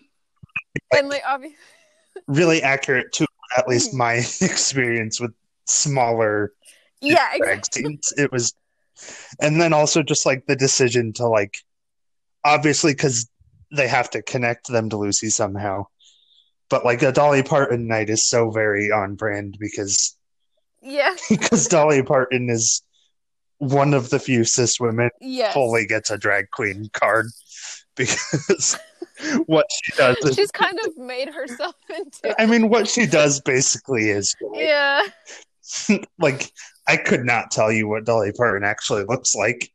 [0.96, 1.58] And like obviously
[2.28, 3.98] really accurate to at least hmm.
[3.98, 5.32] my experience with
[5.66, 6.54] smaller
[7.02, 7.98] yeah, exactly.
[8.18, 8.54] It was
[9.40, 11.60] and then also just like the decision to like
[12.44, 13.30] obviously because
[13.72, 15.86] they have to connect them to Lucy somehow.
[16.70, 20.18] But like a Dolly Parton night is so very on brand because
[20.82, 21.16] Yeah.
[21.30, 22.82] because Dolly Parton is
[23.60, 25.54] one of the few cis women Yes.
[25.54, 27.28] fully gets a drag queen card
[27.96, 28.78] because
[29.46, 32.42] what she does is She's kind of made herself into.
[32.42, 35.04] I mean what she does basically is Yeah.
[36.18, 36.52] like
[36.88, 39.70] I could not tell you what Dolly Parton actually looks like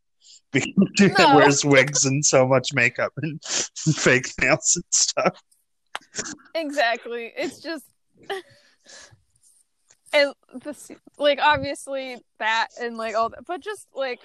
[0.53, 1.37] because she No.
[1.37, 5.40] wears wigs and so much makeup and fake nails and stuff.
[6.55, 7.33] Exactly.
[7.37, 7.85] It's just
[10.14, 14.20] and this like obviously that and like all that but just like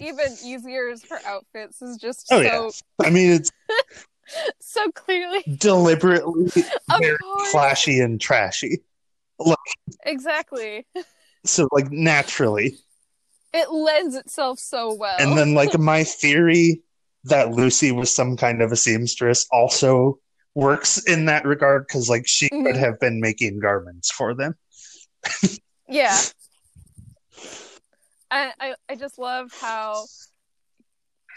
[0.00, 3.06] even easier her outfits is just Oh, so yeah.
[3.06, 3.50] I mean it's
[4.60, 6.50] so clearly deliberately
[6.88, 8.82] very course flashy and trashy.
[10.06, 10.86] exactly
[11.44, 12.78] So like naturally.
[13.52, 16.82] it lends itself so well And then like my theory
[17.24, 20.18] that Lucy was some kind of a seamstress also
[20.54, 22.78] works in that regard because like she could Mhm.
[22.78, 24.54] have been making garments for them.
[25.88, 26.18] Yeah
[28.30, 30.04] I, I i just love how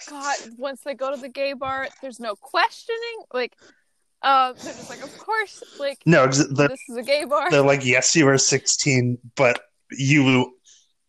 [0.10, 3.00] god once they go to the gay bar there's no questioning
[3.34, 3.56] like
[4.22, 7.62] um they're just like of course like No, ex- this is a gay bar they're
[7.62, 10.56] like, yes, you are 16, but you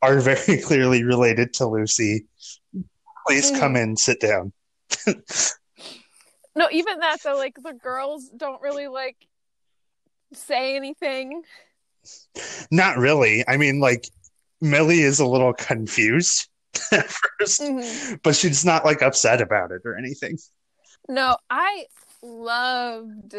[0.03, 2.27] are very clearly related to Lucy.
[3.27, 3.61] Please Mhm.
[3.61, 4.53] come in, sit down.
[6.55, 9.17] no even that though like the girls don't really like
[10.35, 11.43] say anything
[12.71, 13.45] Not really.
[13.49, 14.09] I mean, like,
[14.61, 16.49] Millie is a little confused
[16.93, 17.07] at
[17.41, 18.23] 1st Mhm.
[18.23, 20.37] but she's not like upset about it or anything.
[21.09, 21.87] no i
[22.23, 23.31] loved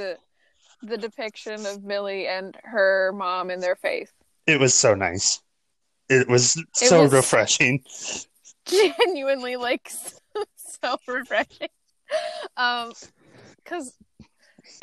[0.82, 4.12] the depiction of millie and her mom in their faith
[4.48, 5.42] It was so nice.
[6.10, 7.84] It was so was- refreshing.
[8.66, 9.90] genuinely like
[10.82, 11.70] so refreshing
[12.58, 12.92] um
[13.64, 13.94] because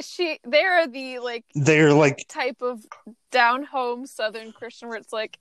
[0.00, 2.84] she they're the like They're like, type of
[3.30, 5.38] down home southern christian where it's like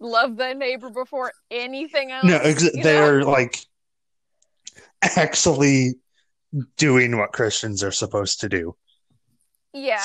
[0.00, 3.58] love the neighbor before anything else no, ex- they're like
[5.16, 5.94] actually
[6.76, 8.74] doing what Christians are supposed to do.
[9.72, 10.02] yeah.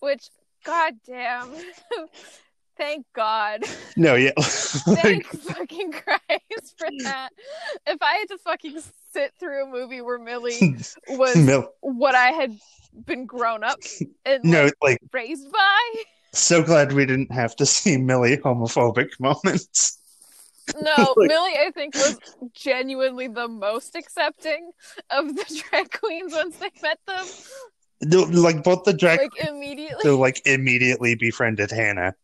[0.00, 0.28] Which
[0.64, 1.50] god damn
[2.76, 3.60] thank god
[3.96, 4.30] No, yeah.
[4.40, 7.30] thank fucking christ for that
[7.86, 8.80] if i had to fucking
[9.12, 10.76] sit through a movie where millie
[11.08, 12.56] was what i had
[13.06, 13.78] been grown up
[14.26, 15.78] and no, like, like, raised by
[16.34, 19.98] so glad we didn't have to see Millie homophobic moments.
[20.80, 22.18] No, Like- Millie, I think, was
[22.54, 24.70] genuinely the most accepting
[25.10, 28.32] of the drag queens once they met them.
[28.32, 30.00] Like, both the drag Like, immediately.
[30.02, 32.14] so like immediately befriended Hannah.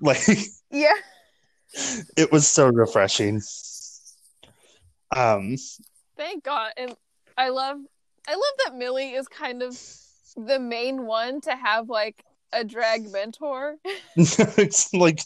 [0.02, 0.20] Like
[0.70, 0.94] Yeah.
[2.16, 3.40] it was so refreshing.
[5.14, 5.56] Um
[6.16, 6.72] Thank God.
[6.76, 6.94] And
[7.38, 7.78] I love,
[8.28, 9.78] I love that Millie is kind of
[10.36, 13.76] the main one to have, like, a drag mentor.
[14.16, 15.20] it's like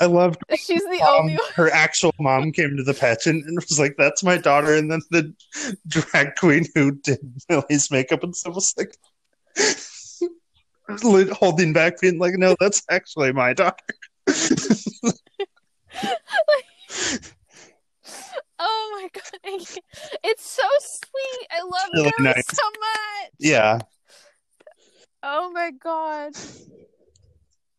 [0.00, 1.42] I loved She's the mom, only one.
[1.54, 5.00] her actual mom came to the pageant and was like, "That's my daughter," and then
[5.10, 5.34] the
[5.88, 8.94] drag queen who did Millie's makeup and stuff was like
[9.58, 9.74] li-
[11.32, 13.76] holding back, being like, "No, that's actually my daughter."
[18.62, 19.60] Oh my God.
[20.22, 21.48] It's so sweet.
[21.50, 22.44] I love Really nice.
[22.52, 23.30] so much.
[23.38, 23.78] yeah,
[25.22, 26.32] Oh my God.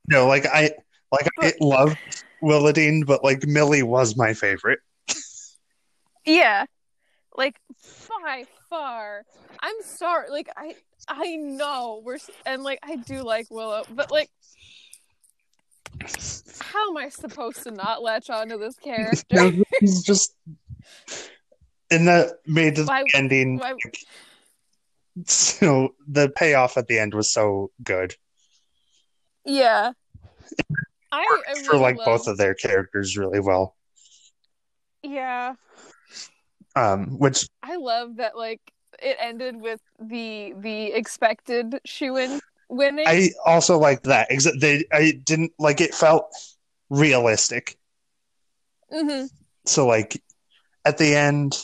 [0.08, 0.72] no, like I
[1.12, 1.98] like I loved
[2.42, 4.80] Willowdean, but like Millie was my favorite.
[6.26, 6.66] Yeah.
[7.36, 7.60] Like
[8.24, 9.24] by far.
[9.62, 10.30] I'm sorry.
[10.30, 10.76] Like I
[11.08, 14.30] I know we're and like I do like Willow, but like
[16.62, 19.52] how am I supposed to not latch onto this character?
[19.82, 20.36] It's just
[21.92, 23.74] and that made the Why- ending why-
[25.28, 28.16] so the payoff at the end was so good
[29.44, 29.92] yeah.
[31.12, 33.76] I, I for like love- both of their characters really well
[35.04, 35.56] Yeah.
[36.78, 38.62] um which I love that like
[39.02, 42.40] it ended with the the expected shoe-in
[42.70, 43.06] winning.
[43.08, 44.30] i also like that.
[44.60, 46.26] They i didn't like it felt
[46.90, 47.78] realistic.
[48.92, 49.26] Hmm
[49.66, 50.22] so like
[50.86, 51.56] at the end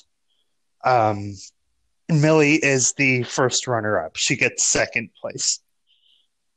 [0.84, 1.34] um
[2.10, 5.60] millie is the first runner up she gets second place.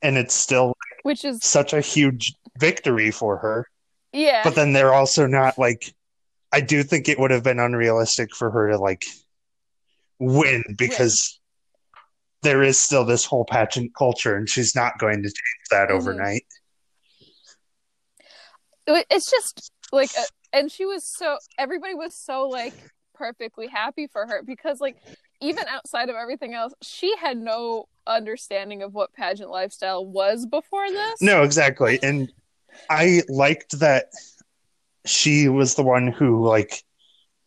[0.03, 3.67] And it's still Which is such a huge victory for her.
[4.13, 4.41] Yeah.
[4.43, 5.93] but then they're also not like
[6.51, 9.03] i do think it would have been unrealistic for her to like
[10.21, 11.39] win because
[12.43, 15.95] there is still this whole pageant culture and she's not going to change that Mhm.
[15.95, 16.45] overnight
[18.87, 22.73] it's just like uh, and she was so everybody was so like
[23.13, 24.97] perfectly happy for her because like
[25.39, 30.89] even outside of everything else she had no understanding of what pageant lifestyle was before
[30.89, 31.99] this No, exactly.
[32.01, 32.31] And
[32.89, 34.09] I liked that
[35.05, 36.83] she was the one who like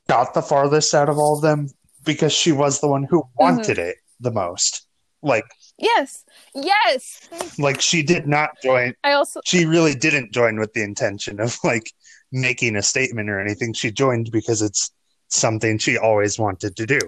[0.08, 1.68] got the farthest out of all of them
[2.04, 4.86] because she was the one who wanted it the most.
[5.22, 5.44] Like
[5.78, 6.24] yes
[6.54, 7.28] yes
[7.58, 11.58] like she did not join i also she really didn't join with the intention of
[11.64, 11.90] like
[12.30, 13.72] making a statement or anything.
[13.72, 14.92] She joined because it's
[15.28, 17.00] something she always wanted to do.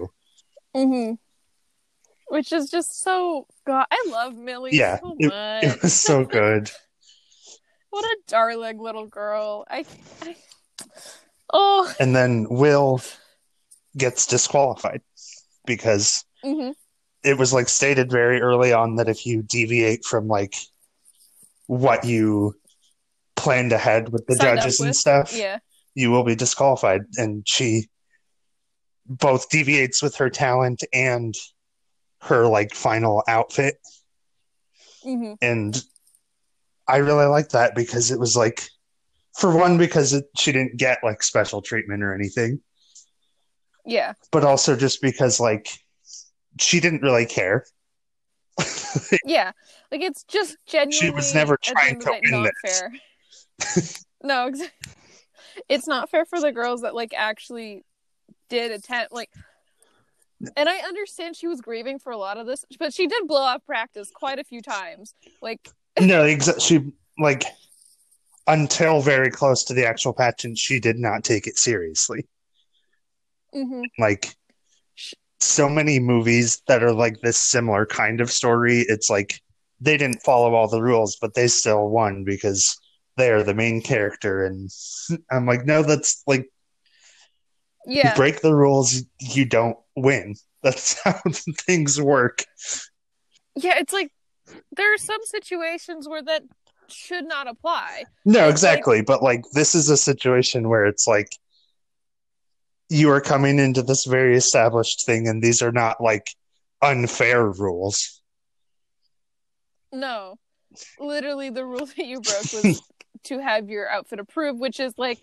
[0.75, 1.13] hmm
[2.29, 6.25] which is just so god i love millie Yeah, so it- much It was so
[6.37, 6.69] good.
[7.89, 9.85] what a darling little girl i,
[10.23, 10.35] I
[11.53, 12.99] oh and then Will
[13.97, 15.01] gets disqualified
[15.65, 16.71] because hmm
[17.23, 20.53] it was like stated very early on that if you deviate from like
[21.65, 22.53] what you
[23.35, 25.59] planned ahead with the Signed judges and stuff, yeah
[25.95, 27.01] you will be disqualified.
[27.17, 27.87] And she
[29.07, 31.33] both deviates with her talent and
[32.21, 33.75] her like final outfit.
[35.03, 35.81] hmm And
[36.87, 38.69] I really like that because it was like,
[39.37, 42.59] for one, because it, she didn't get like special treatment or anything,
[43.87, 45.67] yeah but also just because like
[46.59, 47.65] she didn't really care.
[49.23, 49.51] Yeah,
[49.91, 50.97] like it's just genuinely.
[50.97, 52.79] She was never trying to win not this.
[52.79, 52.91] fair.
[54.23, 54.71] no, exa-
[55.69, 57.83] it's not fair for the girls that like actually
[58.49, 59.29] did attempt like.
[60.55, 63.41] And I understand she was grieving for a lot of this, but she did blow
[63.41, 65.13] off practice quite a few times.
[65.41, 65.69] Like,
[65.99, 66.63] no, exactly.
[66.63, 67.43] she like
[68.47, 72.25] until very close to the actual pageant, she did not take it seriously.
[73.55, 73.83] Mhm.
[73.97, 74.35] Like
[75.39, 79.39] so many movies that are like this similar kind of story, it's like
[79.79, 82.77] they didn't follow all the rules, but they still won because
[83.17, 84.45] they are the main character.
[84.45, 84.69] And
[85.31, 86.49] I'm like, no, that's like
[87.85, 90.35] you yeah, break the rules, you don't win.
[90.63, 91.21] That's how
[91.61, 92.43] things work.
[93.55, 94.11] yeah, it's like
[94.75, 96.43] there are some situations where that
[96.87, 98.05] should not apply.
[98.25, 99.01] No, exactly.
[99.01, 101.29] But like this is a situation where it's like
[102.89, 106.29] you are coming into this very established thing, and these are not like
[106.81, 108.21] unfair rules.
[109.91, 110.37] No,
[110.99, 112.81] literally, the rule that you broke was
[113.25, 115.19] to have your outfit approved, which is like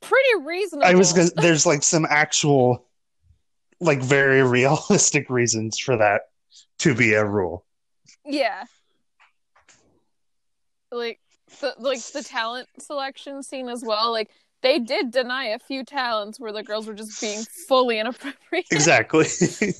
[0.00, 0.86] pretty reasonable.
[0.86, 2.86] I was gonna, there's like some actual,
[3.80, 6.22] like very realistic reasons for that
[6.80, 7.64] to be a rule.
[8.24, 8.64] Yeah.
[10.90, 11.20] Like
[11.60, 14.12] the like the talent selection scene as well.
[14.12, 14.30] Like
[14.66, 18.66] they did deny a few talents where the girls were just being fully inappropriate.
[18.70, 19.26] Exactly.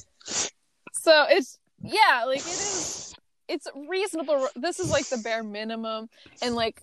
[0.93, 3.14] So it's yeah, like it is
[3.47, 4.49] it's reasonable.
[4.57, 6.09] This is like the bare minimum
[6.43, 6.82] and like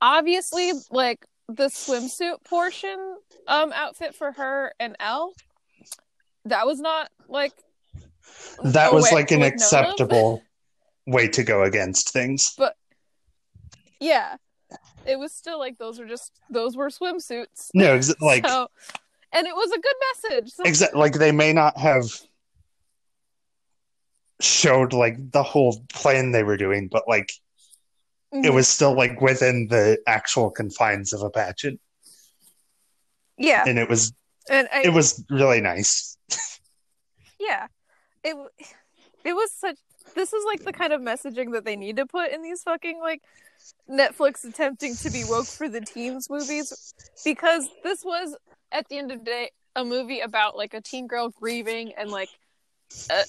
[0.00, 2.98] obviously like the swimsuit portion
[3.46, 5.32] um outfit for her and Elle
[6.46, 7.52] that was not like
[8.64, 9.62] that was like an like, known of.
[9.62, 10.42] acceptable
[11.06, 12.52] way to go against things.
[12.58, 12.74] But
[14.00, 14.38] yeah.
[15.06, 17.70] It was still like those were just those were swimsuits.
[17.74, 18.68] No, ex- like so,
[19.32, 19.94] and it was a good
[20.40, 20.52] message.
[20.52, 20.98] So, Exactly.
[21.00, 22.04] Like they may not have
[24.40, 27.30] showed like the whole plan they were doing, but like
[28.32, 28.54] it Mhm.
[28.54, 31.80] was still like within the actual confines of a pageant,
[33.38, 34.12] yeah, and it was
[34.50, 36.16] and I, it was really nice.
[37.38, 37.68] yeah,
[38.24, 38.36] it
[39.24, 39.78] it was such.
[40.14, 42.98] This is like the kind of messaging that they need to put in these fucking
[43.00, 43.22] like
[43.90, 46.94] Netflix attempting to be woke for the teens movies,
[47.24, 48.36] because this was
[48.72, 52.10] at the end of the day a movie about like a teen girl grieving and
[52.10, 52.28] like
[53.10, 53.22] uh,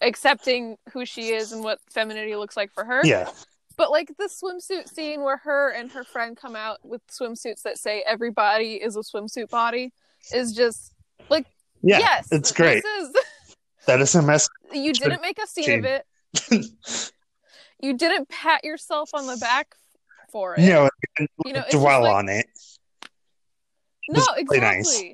[0.00, 3.02] accepting who she is and what femininity looks like for her.
[3.04, 3.30] Yeah,
[3.76, 7.78] But like the swimsuit scene where her and her friend come out with swimsuits that
[7.78, 9.92] say everybody is a swimsuit body
[10.32, 10.92] is just
[11.28, 11.46] like
[11.82, 12.82] yeah, yes, it's great.
[12.82, 13.12] This
[13.86, 14.48] That is a mess.
[14.72, 16.04] you didn't make a scene of it.
[17.80, 19.74] You didn't pat yourself on the back
[20.30, 20.60] for it.
[20.60, 20.88] no,
[21.44, 22.46] you know, it's just dwell like- on it.
[24.08, 24.60] no, exactly.
[24.60, 25.04] nice.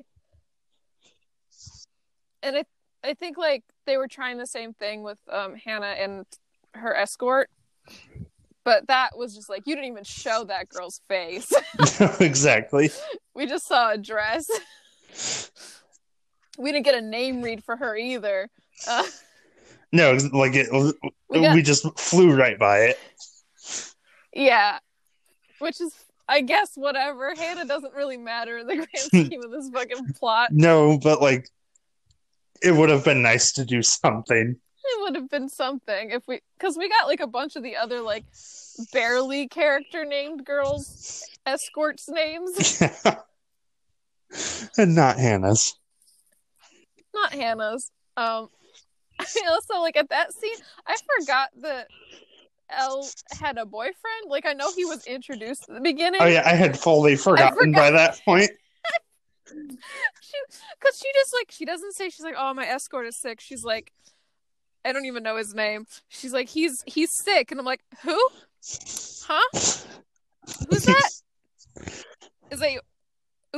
[2.43, 2.63] And I,
[3.03, 6.25] I think like they were trying the same thing with um, Hannah and
[6.73, 7.49] her escort,
[8.63, 11.51] but that was just like you didn't even show that girl's face.
[12.19, 12.89] exactly.
[13.33, 14.47] we just saw a dress.
[16.57, 18.49] we didn't get a name read for her either.
[18.87, 19.03] Uh,
[19.95, 20.67] No, like it.
[21.29, 22.99] we We, just flew right by it.
[24.33, 24.79] yeah,
[25.59, 25.93] which is
[26.27, 27.33] I guess whatever.
[27.35, 30.49] Hannah doesn't really matter in the grand scheme of this fucking plot.
[30.51, 31.49] No, but like
[32.61, 34.55] it would have been nice to do something.
[34.87, 37.75] It would have been something if we, because we got like a bunch of the
[37.77, 38.25] other like
[38.93, 42.81] barely character named girls escorts' names.
[44.77, 45.75] and not Hannah's.
[47.13, 47.91] Not Hannah's.
[48.17, 48.49] Um,
[49.19, 51.87] I also like at that scene, I forgot that
[52.69, 53.07] Elle
[53.39, 54.27] had a boyfriend.
[54.27, 56.21] Like I know he was introduced at the beginning.
[56.21, 58.49] Oh yeah, I had fully forgotten by that point.
[59.47, 60.37] she
[60.79, 63.39] because she just like she doesn't say she's like oh my escort is sick.
[63.39, 63.91] She's like
[64.83, 65.85] i don't even know his name.
[66.09, 67.51] She's like he's he's sick.
[67.51, 68.17] And i'm like who?
[69.27, 69.41] Huh?
[69.53, 71.11] Who's that?
[72.51, 72.79] Is that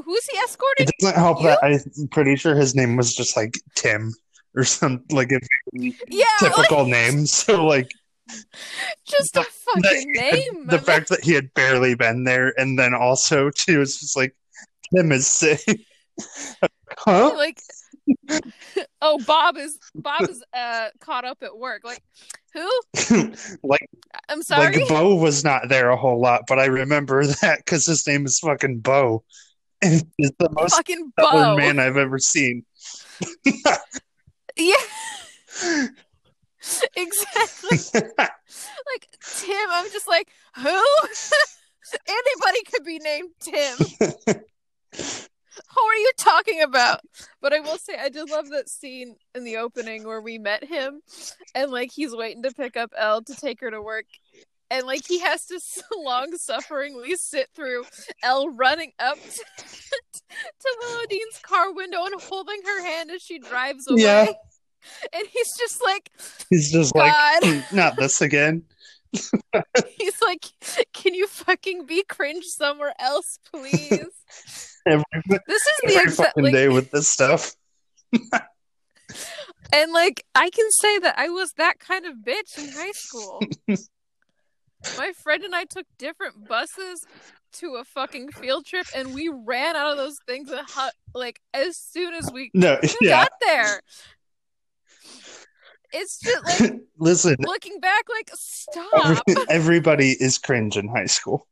[0.04, 0.88] who's he escorting?
[0.88, 1.48] It doesn't help You?
[1.48, 4.14] that I'm pretty sure his name was just like Tim
[4.58, 5.40] or some like a
[5.74, 7.26] yeah like, typical name.
[7.28, 7.92] So like
[9.08, 13.50] just a fucking name the fact that he had barely been there, and then also
[13.52, 14.36] too, it's just like
[14.94, 15.62] Tim is sick.
[16.98, 17.34] huh?
[17.38, 17.60] like
[19.02, 22.02] oh bob is bob is uh caught up at work like
[22.54, 22.70] who
[23.64, 23.90] like
[24.30, 27.86] i'm sorry like Bo was not there a whole lot, but I remember that because
[27.86, 29.24] his name is fucking Bo,
[29.82, 32.66] and he's the most fucking bo man I've ever seen.
[34.58, 35.88] Yeah
[36.96, 37.78] exactly
[38.18, 39.68] like Tim.
[39.70, 40.70] I'm just like, who?
[42.08, 43.78] Anybody could be named Tim.
[45.76, 47.02] Who are you talking about?
[47.42, 50.64] But I will say, I did love that scene in the opening where we met
[50.64, 51.02] him,
[51.56, 54.06] and like he's waiting to pick up Elle to take her to work,
[54.70, 55.60] and like he has to
[55.98, 57.86] long sufferingly sit through
[58.24, 59.44] Elle running up to,
[60.60, 64.02] to Willowdean's car window and holding her hand as she drives away.
[64.02, 64.28] Yeah.
[65.12, 66.10] And he's just like,
[66.50, 67.12] he's just like,
[67.44, 68.64] mm, not this again.
[69.12, 70.46] He's like,
[70.94, 74.08] can you fucking be cringe somewhere else, please?
[74.88, 77.54] Every, This is the exact fucking like, day with this stuff.
[79.74, 83.42] and like I can say that I was that kind of bitch in high school.
[84.98, 87.06] My friend and I took different buses
[87.54, 91.78] to a fucking field trip, and we ran out of those things hu- like as
[91.78, 93.10] soon as we No, yeah.
[93.24, 93.82] got there.
[95.94, 98.88] It's just like Listen, looking back, like stop.
[99.28, 101.48] every- everybody is cringe in high school.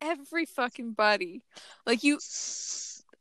[0.00, 1.42] every fucking buddy.
[1.86, 2.18] Like you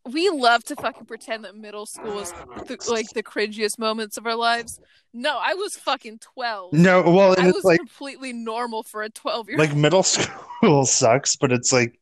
[0.10, 2.34] we love to fucking pretend that middle school is
[2.68, 4.80] th- like the cringiest moments of our lives.
[5.14, 6.74] No, I was fucking 12.
[6.74, 11.36] No, well, I was like completely normal for a 12 year like middle school sucks,
[11.36, 12.00] but it's like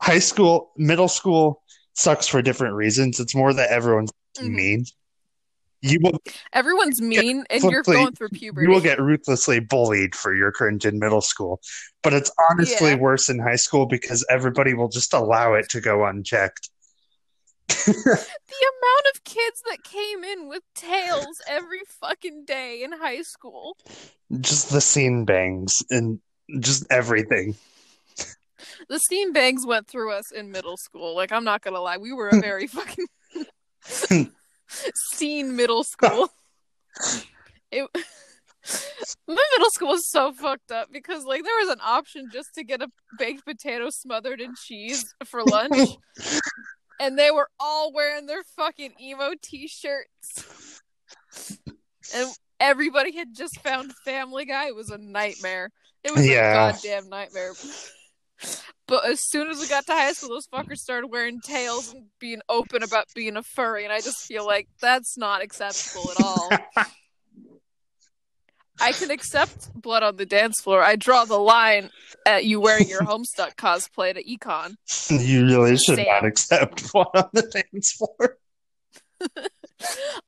[0.00, 1.62] high school, middle school
[1.94, 3.20] sucks for different reasons.
[3.20, 4.50] It's more that everyone's Mhm.
[4.54, 4.84] mean.
[5.80, 6.18] You will
[6.54, 8.66] Everyone's mean and you're going through puberty.
[8.66, 11.60] you will get ruthlessly bullied for your cringe in middle school,
[12.02, 12.96] but it's honestly Yeah.
[12.96, 16.70] worse in high school because everybody will just allow it to go unchecked.
[17.68, 23.76] the amount of kids that came in with tails every fucking day in high school.
[24.40, 26.20] Just the scene bangs and
[26.60, 27.56] just everything.
[28.88, 31.14] The steam bangs went through us in middle school.
[31.14, 32.66] Like I'm not gonna lie, we were a very
[33.86, 34.30] fucking
[35.12, 36.30] scene middle school.
[37.72, 37.88] It
[39.26, 42.64] my middle school was so fucked up because like there was an option just to
[42.64, 42.88] get a
[43.18, 45.96] baked potato smothered in cheese for lunch.
[47.00, 50.80] And they were all wearing their fucking emo t-shirts.
[52.14, 52.28] And
[52.60, 54.68] everybody had just found Family Guy.
[54.68, 55.70] It was a nightmare.
[56.02, 56.68] It was Yeah.
[56.68, 57.52] a goddamn nightmare.
[58.86, 62.06] But as soon as we got to high school, those fuckers started wearing tails and
[62.18, 66.20] being open about being a furry, and I just feel like that's not acceptable at
[66.22, 66.50] all.
[68.80, 70.82] I can accept blood on the dance floor.
[70.82, 71.90] I draw the line
[72.26, 74.76] at you wearing your Homestuck cosplay to Econ.
[75.10, 76.06] You really should Sam.
[76.06, 78.38] not accept one on the dance floor.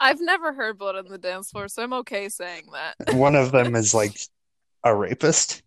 [0.01, 3.15] I've never heard blood on the dance floor, so I'm okay saying that.
[3.15, 4.17] One of them is like
[4.85, 5.63] a rapist.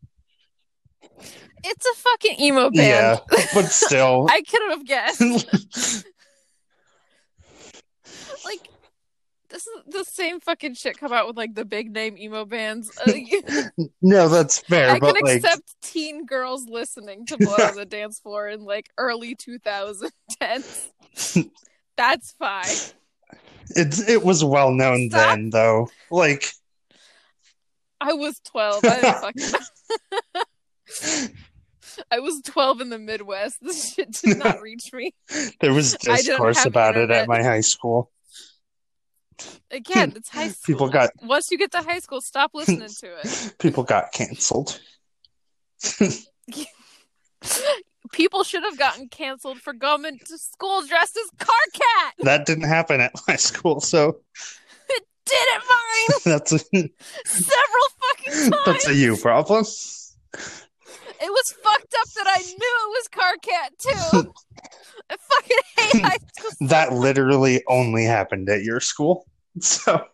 [1.63, 3.19] It's a fucking emo band.
[3.31, 4.27] Yeah, but still.
[4.29, 6.05] I couldn't have guessed.
[8.45, 8.69] Like,
[9.49, 12.91] this is the same fucking shit come out with like the big name emo bands.
[14.01, 17.85] No, that's fair, I but can like accept teen girls listening to Blood on the
[17.85, 20.89] Dance Floor in like early 2010s.
[21.97, 22.65] That's fine.
[23.75, 25.35] it it was well known Stop.
[25.35, 25.89] then though.
[26.09, 26.45] Like
[27.99, 28.85] I was 12.
[28.85, 31.35] I fucking
[32.11, 33.57] I was 12 in the Midwest.
[33.61, 35.13] This shit did not reach me.
[35.59, 38.11] there was discourse about it at my high school.
[39.71, 40.73] Again, it's high school.
[40.73, 43.55] People got Once you get to high school, stop listening to it.
[43.59, 44.79] people got canceled.
[48.11, 52.13] People should have gotten canceled for going to school dressed as Car Cat.
[52.19, 54.09] That didn't happen at my school, so
[54.89, 58.63] it Did it mine that's a several fucking times.
[58.65, 59.63] that's a you problem.
[61.21, 63.77] It was fucked up that I knew it was Karkat
[64.23, 64.33] too.
[65.09, 66.67] I fucking hate high school.
[66.67, 69.25] That literally only happened at your school.
[69.61, 70.05] So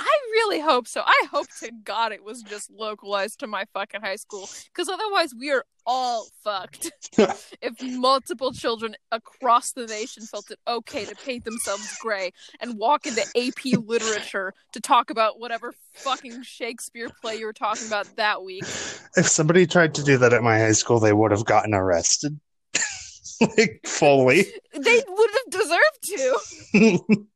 [0.00, 1.02] I really hope so.
[1.04, 5.34] I hope to God it was just localized to my fucking high school, because otherwise
[5.38, 6.90] we are all fucked.
[7.18, 13.06] if multiple children across the nation felt it okay to paint themselves gray and walk
[13.06, 18.42] into AP literature to talk about whatever fucking Shakespeare play you were talking about that
[18.42, 18.64] week.
[19.16, 22.38] if somebody tried to do that at my high school, they would have gotten arrested.
[23.40, 24.46] like fully.
[24.72, 26.38] They would have deserved
[26.72, 27.26] to.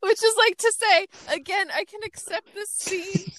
[0.00, 3.32] Which is like to say, again, I can accept the scene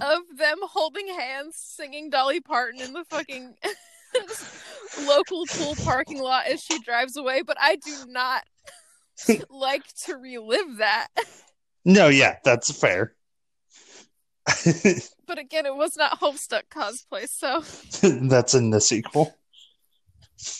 [0.00, 3.54] of them holding hands singing Dolly Parton in the fucking
[5.06, 8.44] local pool parking lot as she drives away, but I do not
[9.50, 11.08] like to relive that.
[11.84, 13.14] no, yeah, that's fair.
[15.26, 17.60] But again, it was not Homestuck cosplay, so
[18.28, 19.36] that's in the sequel.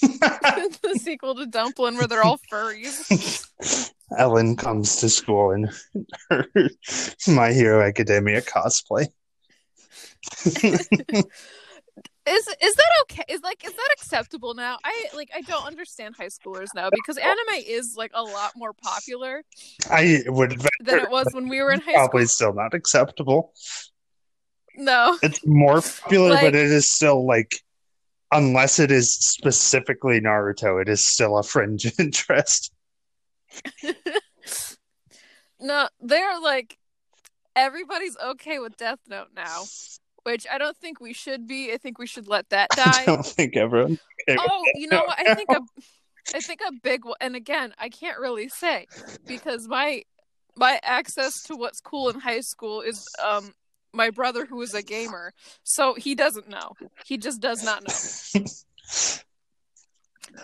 [0.82, 3.92] the sequel to Dumplin' where they're all furries.
[4.18, 5.68] Ellen comes to school in
[6.30, 6.46] her
[7.26, 9.06] My Hero Academia cosplay.
[12.28, 13.22] Is is that okay?
[13.28, 14.78] Is like is that acceptable now?
[14.82, 18.72] I like I don't understand high schoolers now because anime is like a lot more
[18.72, 19.44] popular
[19.88, 22.08] I would than it was when we were in high probably school.
[22.08, 23.52] Probably still not acceptable.
[24.76, 25.16] No.
[25.22, 27.54] It's more popular, Like- but it is still like,
[28.32, 32.72] unless it is specifically Naruto, it is still a fringe interest.
[35.60, 36.78] No, they're like
[37.54, 39.64] everybody's okay with Death Note now,
[40.24, 41.72] which I don't think we should be.
[41.72, 43.02] I think we should let that die.
[43.02, 43.98] I don't think everyone.
[44.28, 45.18] Oh, you know what?
[45.18, 45.60] I think a,
[46.34, 47.16] I think a big one.
[47.20, 48.86] And again, I can't really say
[49.26, 50.02] because my
[50.56, 53.52] my access to what's cool in high school is um
[53.96, 55.32] my brother who is a gamer,
[55.64, 56.72] so he doesn't know.
[57.04, 58.44] He just does not know.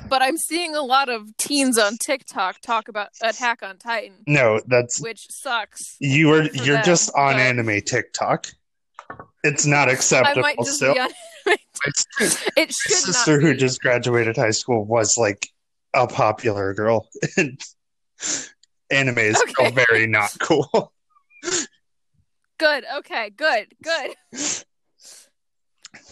[0.08, 4.58] But I'm seeing a lot of teens on TikTok talk about Attack on Titan, No,
[4.66, 5.96] that's which sucks.
[6.00, 8.46] you are you're them, just on but- anime TikTok.
[9.44, 10.94] It's not acceptable still.
[10.94, 11.10] be on.
[11.46, 11.56] My
[12.56, 15.48] it should sister who just graduated high school was like
[15.92, 17.08] a popular girl.
[17.36, 17.60] And
[18.90, 19.84] anime is still Okay.
[19.88, 20.92] very not cool.
[22.62, 22.84] Good.
[22.98, 23.30] Okay.
[23.30, 23.66] Good.
[23.82, 24.14] Good.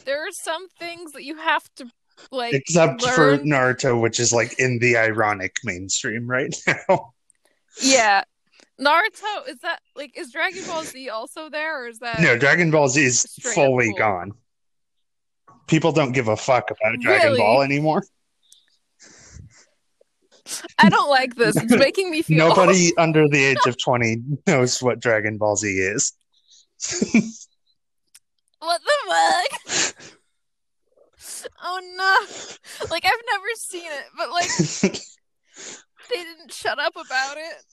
[0.04, 1.86] there are some things that you have to
[2.32, 2.54] like.
[2.54, 3.46] Except for learn.
[3.46, 6.52] Naruto, which is like in the ironic mainstream right
[6.88, 7.12] now.
[7.80, 8.24] Yeah.
[8.80, 12.72] Naruto is that like is Dragon Ball Z also there or is that No, Dragon
[12.72, 14.32] Ball Z is fully gone.
[15.68, 17.38] People don't give a fuck about Dragon Really?
[17.38, 18.02] Ball anymore.
[20.80, 21.54] I don't like this.
[21.56, 24.16] It's making me feel Nobody under the age of 20
[24.48, 26.12] knows what Dragon Ball Z is.
[28.58, 29.94] What the fuck?
[31.62, 32.88] Oh no.
[32.90, 34.48] Like I've never seen it, but like
[36.10, 37.64] they didn't shut up about it.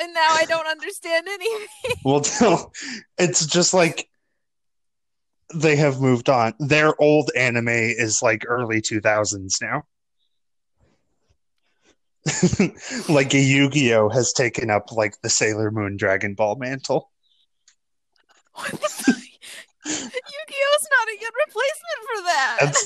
[0.00, 1.96] And now I don't understand anything.
[2.04, 2.70] well, no,
[3.18, 4.08] it's just like
[5.54, 6.54] they have moved on.
[6.58, 9.82] Their old anime is like early 2000s now.
[13.08, 17.09] like a Yu-Gi-Oh has taken up like the Sailor Moon Dragon Ball mantle.
[19.86, 22.56] Yu-Gi-Oh's not a good replacement for that.
[22.60, 22.84] That's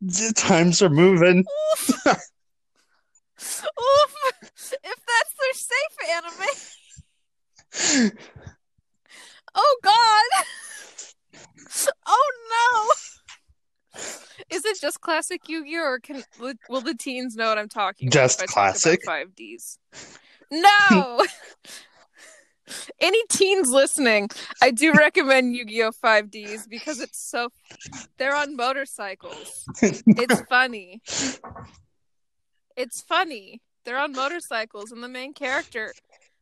[0.00, 1.44] the times are moving.
[1.72, 1.90] Oof.
[3.38, 4.14] Oof.
[4.82, 6.50] If that's their safe anime.
[9.54, 10.24] Oh god.
[12.06, 12.92] Oh no.
[14.50, 16.24] Is it just classic Yu-Gi-Oh or can
[16.68, 18.14] will the teens know what I'm talking about?
[18.14, 19.04] Just I talk classic.
[19.06, 19.78] 5Ds.
[20.50, 21.26] No.
[23.00, 24.28] Any teens listening,
[24.62, 27.48] I do recommend Yu-Gi-Oh 5Ds because it's so
[28.18, 29.64] they're on motorcycles.
[29.82, 31.00] It's funny.
[32.76, 33.60] It's funny.
[33.84, 35.92] They're on motorcycles and the main character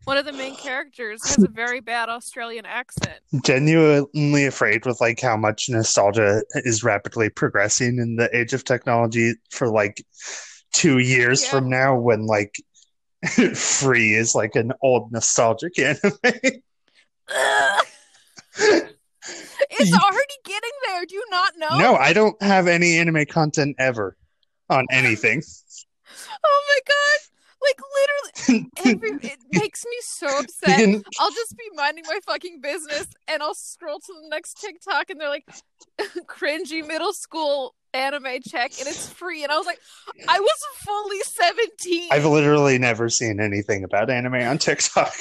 [0.04, 3.18] one of the main characters has a very bad Australian accent.
[3.44, 9.34] Genuinely afraid with like how much nostalgia is rapidly progressing in the age of technology
[9.50, 10.02] for like
[10.72, 11.50] two years Yeah.
[11.50, 12.54] from now when like
[13.54, 16.12] free is like an old nostalgic anime.
[19.70, 21.04] It's already getting there.
[21.04, 21.76] Do you not know?
[21.76, 24.16] No, I don't have any anime content ever
[24.70, 25.42] on anything.
[26.42, 27.37] Oh my god!
[27.60, 27.80] Like
[28.46, 31.02] literally, every, it makes me so upset.
[31.18, 35.20] I'll just be minding my fucking business, and I'll scroll to the next TikTok, and
[35.20, 35.48] they're like,
[36.26, 39.42] "cringy middle school anime check," and it's free.
[39.42, 39.80] And I was like,
[40.28, 42.08] I was fully seventeen.
[42.12, 45.14] I've literally never seen anything about anime on TikTok.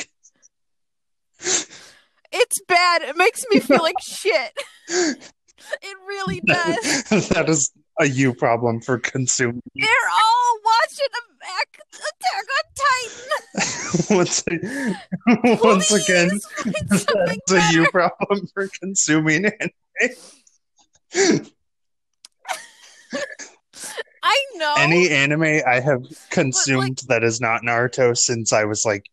[1.40, 3.02] It's bad.
[3.02, 4.54] It makes me feel like shit.
[4.90, 7.30] It really does.
[7.30, 9.62] that is a you problem for consuming.
[9.76, 11.06] They're all watching
[11.93, 13.30] Attack on Titan.
[14.18, 14.43] once,
[15.64, 16.30] once again,
[16.89, 21.45] that's a you problem for consuming anime.
[24.24, 24.74] I know.
[24.78, 29.10] Any anime I have consumed that is not Naruto since I was like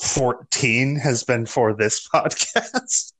[0.00, 3.12] 14 has been for this podcast.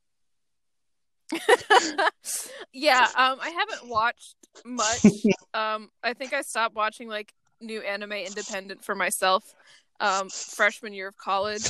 [2.74, 5.04] Yeah, um, I haven't watched much.
[5.54, 9.54] um, I think I stopped watching like new anime independent for myself,
[10.00, 11.62] um, freshman year of college.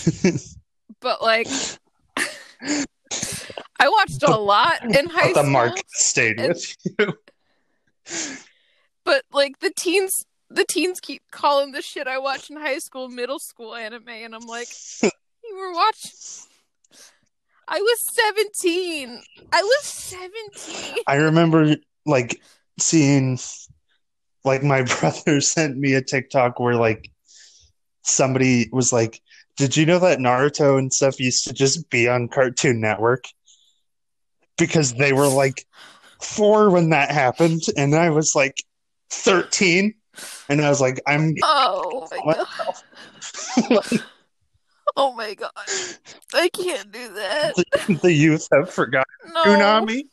[1.00, 1.46] but like,
[3.78, 5.50] I watched a lot in high the school.
[5.50, 7.14] mark stayed and- with you.
[9.04, 10.12] But like the teens,
[10.48, 14.34] the teens keep calling the shit I watched in high school, middle school anime, and
[14.34, 14.68] I'm like,
[15.02, 16.10] you were watching.
[17.68, 19.22] I was 17.
[19.52, 20.96] I was 17.
[21.06, 22.40] I remember like
[22.78, 23.38] seeing
[24.44, 27.10] like my brother sent me a TikTok where like
[28.02, 29.20] somebody was like,
[29.56, 33.24] "Did you know that Naruto and stuff used to just be on Cartoon Network?"
[34.58, 35.66] Because they were like
[36.20, 38.62] 4 when that happened and I was like
[39.10, 39.94] 13
[40.48, 42.44] and I was like, "I'm Oh my
[43.68, 44.00] god.
[44.96, 45.50] Oh my god.
[46.32, 47.54] I can't do that.
[48.02, 49.42] the youth have forgotten No.
[49.44, 50.04] Toonami."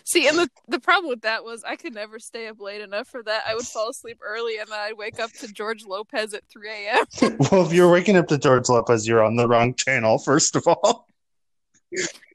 [0.03, 3.07] See, and the, the problem with that was I could never stay up late enough
[3.07, 3.43] for that.
[3.47, 6.69] I would fall asleep early and then I'd wake up to George Lopez at 3
[6.69, 7.37] a.m.
[7.51, 10.67] Well, if you're waking up to George Lopez, you're on the wrong channel, first of
[10.67, 11.07] all.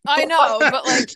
[0.07, 1.11] I know, but like,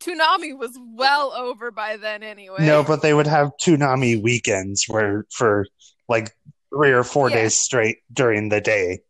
[0.00, 2.64] Toonami was well over by then anyway.
[2.66, 5.66] No, but they would have Toonami weekends where for
[6.08, 6.32] like
[6.74, 7.36] three or four Yeah.
[7.36, 9.00] days straight during the day,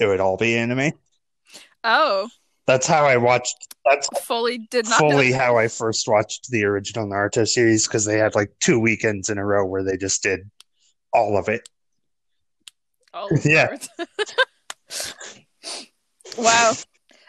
[0.00, 0.92] it would all be anime.
[1.84, 2.28] Oh,
[2.66, 3.54] That's how I watched.
[3.84, 5.38] That's fully did not fully that.
[5.40, 9.38] how I first watched the original Naruto series because they had like two weekends in
[9.38, 10.50] a row where they just did
[11.12, 11.68] all of it.
[13.14, 13.76] Oh, Yeah.
[16.36, 16.72] Wow.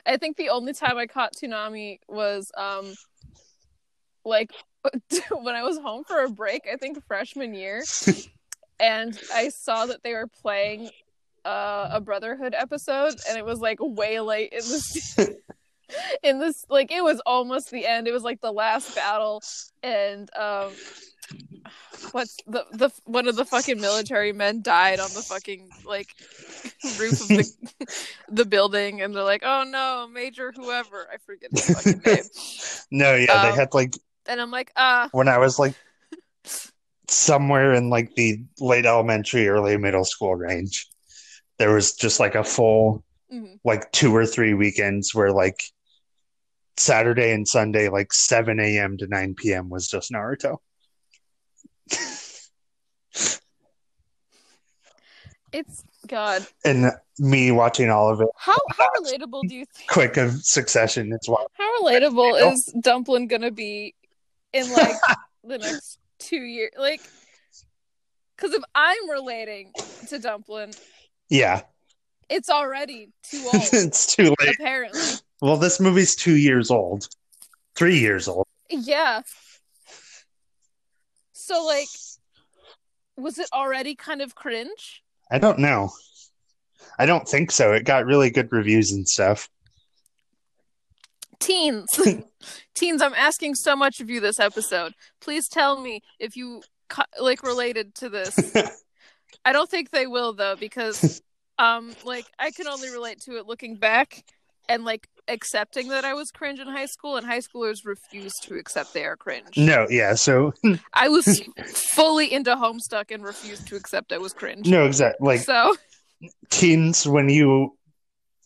[0.08, 2.94] I think the only time I caught Toonami was um
[4.24, 4.52] like
[5.32, 7.84] when I was home for a break, I think freshman year.
[8.80, 10.90] and I saw that they were playing
[11.46, 15.18] uh, a Brotherhood episode and it was like way late in this
[16.24, 18.08] in this like it was almost the end.
[18.08, 19.42] It was like the last battle
[19.84, 20.72] and um
[22.12, 26.16] what's the the one of the fucking military men died on the fucking like
[26.84, 27.46] roof of the
[28.30, 32.24] the building and they're like oh no major whoever i forget his fucking name
[32.92, 33.94] No, yeah, they Um, had like
[34.28, 35.76] and i'm like uh when I was like
[37.10, 40.88] somewhere in like the late elementary, early middle school range,
[41.60, 43.60] there was just like a full mhm.
[43.64, 45.64] like two or three weekends where like
[46.78, 48.98] Saturday and Sunday, like 7 a.m.
[48.98, 49.70] to 9 p.m.
[49.70, 50.58] was just Naruto.
[55.54, 60.18] It's god And me watching all of it how how relatable do you think quick
[60.18, 61.12] of succession.
[61.14, 61.48] It's wild.
[61.54, 63.96] how relatable is Dumplin' gonna be
[64.54, 64.96] in like
[65.44, 67.02] the next two years like
[68.36, 69.72] because if i'm relating
[70.08, 70.72] to Dumplin'
[71.30, 71.62] Yeah,
[72.30, 74.56] it's already too old it's too late.
[74.60, 75.02] apparently
[75.42, 77.08] Well, this movie's two years old,
[77.76, 78.46] three years old.
[78.70, 79.22] Yeah.
[81.48, 81.88] So like
[83.16, 85.02] was it already kind of cringe?
[85.32, 85.92] I don't know.
[87.00, 87.72] I don't think so.
[87.72, 89.50] It got really good reviews and stuff.
[91.40, 91.88] Teens.
[92.76, 94.94] Teens, I'm asking so much of you this episode.
[95.22, 96.64] Please tell me if you
[97.18, 98.54] like related to this.
[99.46, 101.22] I don't think they will though because
[101.60, 104.26] um like I can only relate to it looking back
[104.70, 108.56] and like accepting that I was cringe in high school and high schoolers refuse to
[108.56, 109.58] accept they are cringe.
[109.58, 110.14] no, yeah.
[110.16, 110.54] So
[110.94, 111.42] I was
[111.96, 114.68] fully into Homestuck and refused to accept I was cringe.
[114.68, 115.28] no, exactly.
[115.28, 115.76] Like so
[116.50, 117.78] teens, when you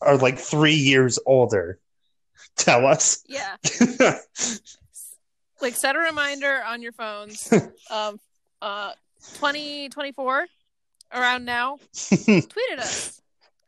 [0.02, 1.80] are like three years older,
[2.56, 3.24] tell us.
[3.28, 3.56] yeah.
[5.62, 7.52] like set a reminder on your phones
[7.92, 8.20] um
[8.64, 8.92] uh
[9.36, 10.48] 2024
[11.14, 13.22] around now tweeted us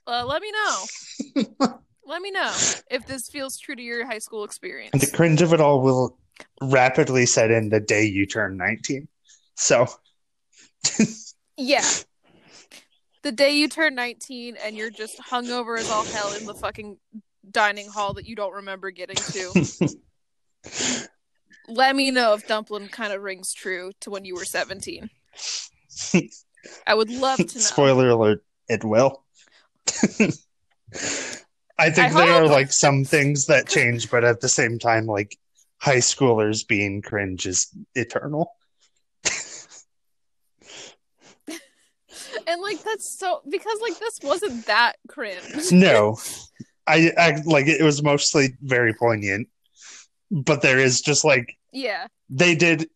[0.08, 2.52] uh, let me know let me know
[2.92, 4.92] if this feels true to your high school experience.
[4.94, 6.18] And the cringe of it all will
[6.62, 9.08] rapidly set in the day you turn 19.
[9.56, 9.88] So,
[11.58, 11.84] yeah
[13.24, 16.98] the day you turn 19 and you're just hungover as all hell in the fucking
[17.50, 19.88] dining hall that you don't remember getting to
[21.68, 25.10] let me know if Dumplin' kind of rings true to when you were 17
[26.88, 29.24] i would love to know spoiler alert, it will.
[31.78, 35.06] I think I there are like some things that change, but at the same time,
[35.06, 35.38] like
[35.78, 38.52] high schoolers being cringe is eternal.
[42.48, 45.72] And like that's so because like this wasn't that cringe.
[45.72, 46.18] No,
[46.88, 49.48] I, I like it was mostly very poignant,
[50.30, 52.08] but there is just like Yeah.
[52.30, 52.90] they did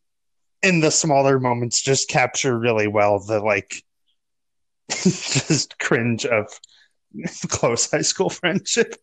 [0.61, 3.83] in the smaller moments just capture really well the like
[4.89, 6.47] just cringe of
[7.49, 8.95] close high school friendship.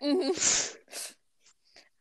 [0.00, 0.30] hmm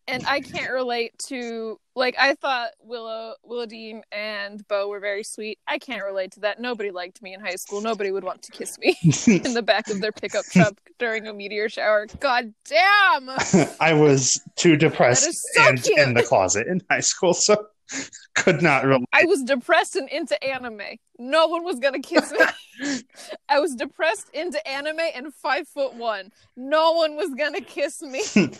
[0.08, 5.58] And I can't relate to like I thought Willow Willowdean and Bo were very sweet.
[5.68, 6.60] I can't relate to that.
[6.60, 7.82] Nobody liked me in high school.
[7.82, 11.34] Nobody would want to kiss me in the back of their pickup truck during a
[11.34, 12.06] meteor shower.
[12.20, 13.30] God damn.
[13.80, 15.98] I was too depressed so and cute.
[15.98, 17.66] in the closet in high school, so
[18.36, 19.06] could not relate.
[19.14, 20.82] I was depressed and into anime.
[21.20, 23.00] No one was gonna kiss me.
[23.50, 26.32] I was depressed into anime and five foot one.
[26.56, 28.22] No one was gonna kiss me.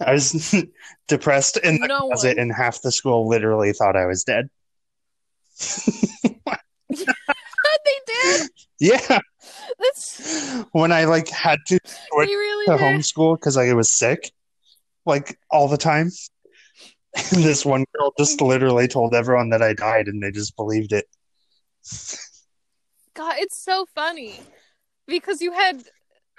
[0.00, 0.54] I was
[1.08, 2.42] depressed in the No closet, one.
[2.42, 4.48] and half the school literally thought I was dead.
[6.88, 8.50] they did.
[8.80, 9.20] Yeah,
[9.78, 11.78] That's when I like had to
[12.16, 14.32] really to homeschool because I was sick,
[15.06, 16.10] like all the time.
[17.32, 21.06] This one girl just literally told everyone that I died, and they just believed it.
[23.14, 24.40] God, it's so funny
[25.06, 25.82] because you had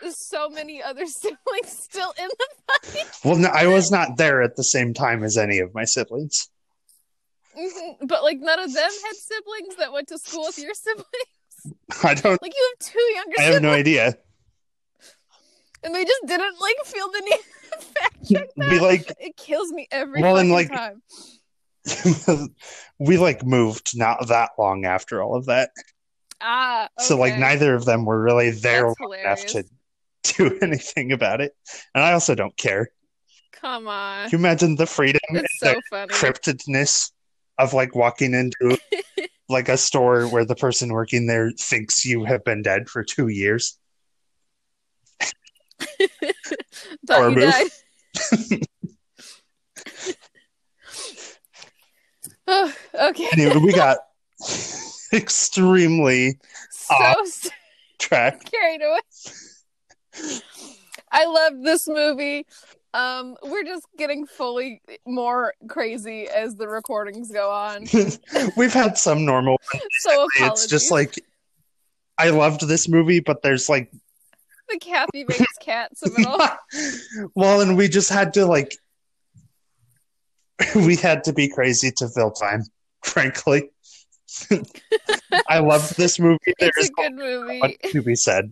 [0.10, 2.48] so many other siblings still in the
[2.92, 3.08] fight.
[3.24, 6.50] Well, no, I was not there at the same time as any of my siblings.
[7.58, 8.08] Mhm.
[8.08, 11.06] But like none of them had siblings that went to school with your siblings.
[12.04, 12.42] I don't.
[12.42, 14.18] Like you have two younger I have siblings, no idea.
[15.84, 17.40] and they just didn't like feel the need
[17.82, 18.70] fact check that.
[18.70, 21.02] Be like, it kills me every Well, and, like- time.
[23.00, 25.72] we like moved not that long after all of that.
[26.42, 29.64] Ah, So like neither of them were really there enough to
[30.24, 31.54] do anything about it.
[31.94, 32.90] And I also don't care.
[33.52, 36.14] Come on, Can you imagine the freedom and it's the so funny.
[36.14, 37.12] cryptidness
[37.58, 38.78] of like walking into
[39.50, 43.28] like a store where the person working there thinks you have been dead for two
[43.28, 43.78] years?
[47.08, 47.68] Thought you died.
[52.48, 53.28] oh, okay.
[53.34, 53.98] Anyway, we got
[55.14, 56.38] extremely
[56.72, 57.50] so s-
[58.00, 58.52] tracked.
[58.52, 59.00] carried away.
[61.12, 62.46] I love this movie.
[62.94, 67.86] Um, we're just getting fully more crazy as the recordings go on.
[68.56, 69.58] We've had some normal
[70.02, 70.64] So apologies.
[70.64, 71.16] it's just like
[72.20, 73.92] I loved this movie, but there's like
[74.70, 77.30] the Kathy Bates cats of it all.
[77.36, 78.72] well, and we just had to like
[80.76, 82.64] we had to be crazy to fill time,
[83.04, 83.70] frankly.
[85.50, 86.40] I love this movie.
[86.46, 87.78] It's There's a good movie.
[87.92, 88.52] to be said.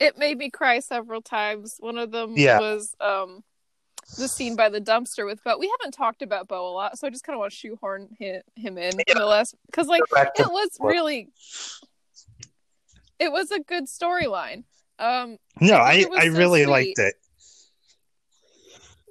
[0.00, 1.76] It made me cry several times.
[1.80, 2.60] One of them Yeah.
[2.60, 3.42] was um
[4.16, 5.58] the scene by the dumpster with Bo.
[5.58, 8.08] We haven't talked about Bo a lot, so I just kind of want to shoehorn
[8.18, 11.28] him, him in in the last because like to- it was really
[13.18, 14.64] it was a good storyline.
[14.98, 16.70] Um, no, I I, think it was I so really sweet.
[16.70, 17.14] liked it.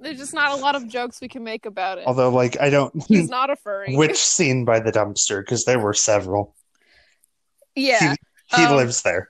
[0.01, 2.05] there's just not a lot of jokes we can make about it.
[2.07, 3.95] Although, like, I don't He's not a furry.
[3.95, 6.55] which scene by the dumpster because there were several.
[7.75, 8.15] yeah,
[8.55, 9.29] He Um, lives there.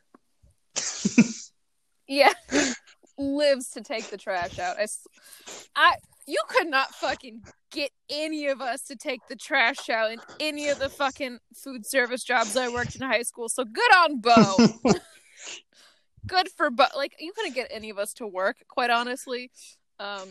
[2.08, 2.34] yeah,
[3.18, 4.78] lives to take the trash out.
[4.80, 4.88] I,
[5.76, 5.96] I-
[6.28, 10.68] you could not fucking get any of us to take the trash out in any
[10.70, 13.50] of the fucking food service jobs I worked in high school.
[13.50, 14.58] So good on Bo.
[16.28, 16.86] good for Bo.
[16.96, 19.52] Like you couldn't get any of us to work, quite honestly.
[20.00, 20.30] Um,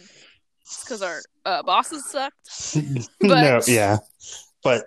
[0.82, 2.76] because our uh, bosses sucked.
[3.22, 3.98] no, But- yeah,
[4.62, 4.84] but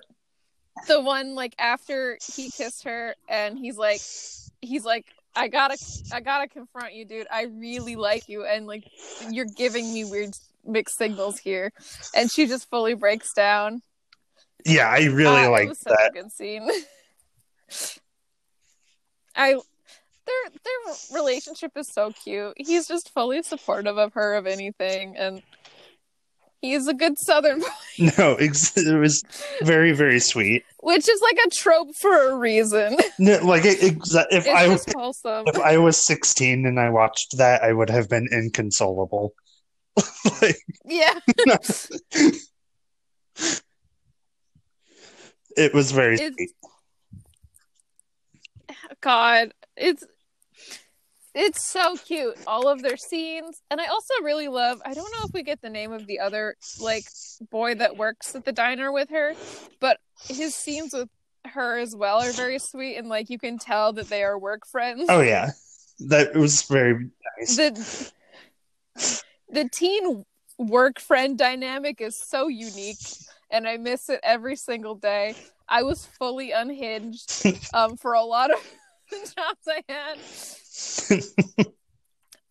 [0.88, 3.99] the one like after he kissed her and he's like
[4.62, 5.05] he's like
[5.36, 5.76] i gotta
[6.14, 8.86] i gotta confront you dude i really like you and like
[9.30, 10.34] you're giving me weird
[10.66, 11.72] mixed signals here.
[12.16, 13.82] And she just fully breaks down.
[14.66, 16.10] Yeah, I really ah, it liked such that.
[16.10, 16.70] a good scene.
[19.36, 22.53] I their their relationship is so cute.
[22.57, 25.41] He's just fully supportive of her of anything and
[26.62, 27.68] he's a good southern boy.
[28.18, 29.24] No, it was
[29.62, 30.64] very, very sweet.
[30.82, 32.97] which is like a trope for a reason.
[33.20, 37.64] No, like it, exa- if it's I if I was 16 and I watched that,
[37.64, 39.34] I would have been inconsolable.
[40.41, 41.20] like, yeah
[45.58, 46.52] it was very It's- sweet.
[49.02, 50.04] God, it's
[51.36, 52.36] it's so cute.
[52.47, 54.82] All of their scenes, and I also really love.
[54.86, 57.06] I don't know if we get the name of the other like
[57.50, 59.34] boy that works at the diner with her,
[59.80, 61.08] but his scenes with
[61.45, 64.66] her as well are very sweet, and like you can tell that they are work
[64.68, 65.06] friends.
[65.08, 65.52] Oh yeah,
[66.08, 67.56] that was very nice.
[67.56, 68.12] The
[69.52, 70.26] the teen
[70.58, 73.00] work friend dynamic is so unique,
[73.50, 75.36] and I miss it every single day.
[75.68, 78.60] I was fully unhinged um, for a lot of
[79.12, 80.18] jobs I had.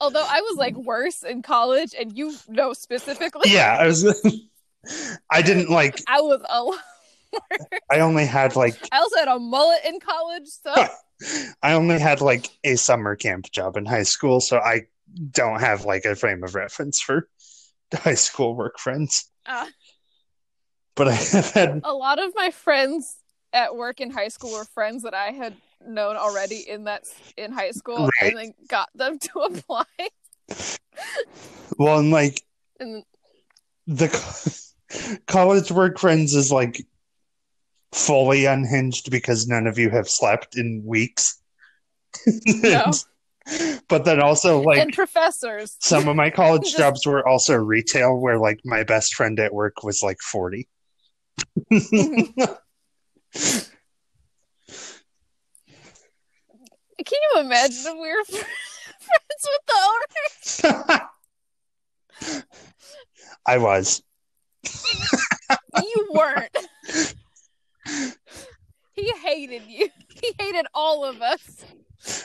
[0.00, 3.50] Although I was like worse in college, and you know specifically.
[3.52, 4.06] yeah, I was.
[5.30, 6.00] I didn't like.
[6.06, 6.78] I was a lot.
[7.90, 8.76] I only had like.
[8.92, 10.72] I also had a mullet in college, so
[11.62, 14.86] I only had like a summer camp job in high school, so I
[15.30, 17.28] don't have like a frame of reference for
[17.94, 19.30] high school work friends.
[19.46, 19.66] uh,
[20.94, 23.16] But I have had a lot of my friends
[23.52, 25.54] at work in high school were friends that I had
[25.86, 27.04] known already in that
[27.36, 28.32] in high school, Right.
[28.32, 29.84] and then got them to apply.
[31.78, 32.42] well, and like
[32.80, 33.04] And
[33.86, 36.84] the co- college work friends is like
[37.92, 41.40] fully unhinged because none of you have slept in weeks.
[42.46, 42.90] No.
[43.88, 45.76] But then also like and professors.
[45.80, 49.52] some of my college Just- jobs were also retail where like my best friend at
[49.54, 50.68] work was like 40
[51.70, 51.84] Can
[57.34, 59.74] you imagine if we were friends with the
[60.90, 61.00] owner?
[63.46, 64.02] i was
[65.76, 66.56] You weren't.
[68.92, 69.88] he hated you.
[70.20, 71.64] He hated all of us.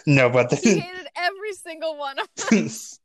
[0.06, 3.00] No but He hated every single one of us.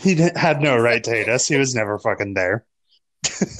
[0.00, 2.66] he had no right to hate us he was never fucking there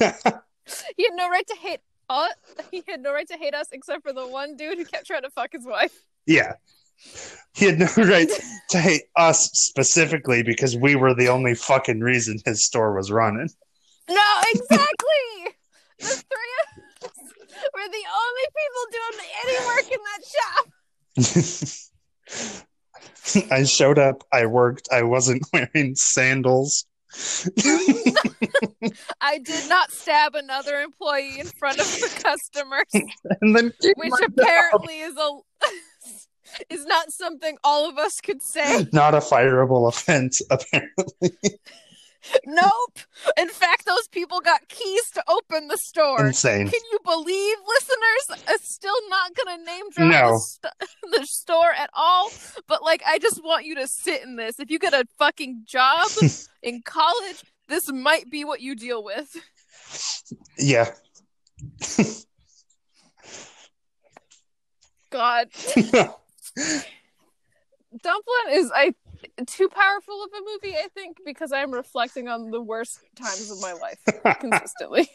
[0.97, 1.79] He had no right to hate
[2.09, 2.33] us.
[2.71, 5.21] He had no right to hate us except for the one dude who kept trying
[5.21, 5.93] to fuck his wife.
[6.25, 6.53] yeah
[7.53, 8.29] he had no right
[8.69, 13.49] to hate us specifically because we were the only fucking reason his store was running
[14.09, 14.21] No,
[14.53, 15.55] exactly.
[15.99, 16.76] the three of us
[17.73, 20.65] were the only people doing any work in that shop.
[23.51, 26.85] I showed up, I worked, I wasn't wearing sandals.
[29.21, 32.83] I did not stab another employee in front of the customers,
[33.41, 35.31] and then which apparently is a
[36.69, 38.87] is not something all of us could say.
[38.91, 41.37] not a fireable offense, apparently.
[42.45, 42.99] Nope.
[43.37, 46.25] In fact, those people got keys to open the store.
[46.27, 46.67] Insane.
[46.69, 48.43] Can you believe, listeners?
[48.47, 50.31] I'm still not gonna name drop No.
[50.33, 50.73] the, st-
[51.21, 52.29] the store at all.
[52.67, 54.59] But like, I just want you to sit in this.
[54.59, 56.07] If you get a fucking job
[56.63, 59.35] in college, this might be what you deal with.
[60.57, 60.91] Yeah.
[65.09, 65.47] God,
[68.07, 68.93] Dumplin' is I
[69.47, 70.77] too powerful of a movie.
[70.77, 73.99] I think because I'm reflecting on the worst times of my life
[74.39, 75.09] consistently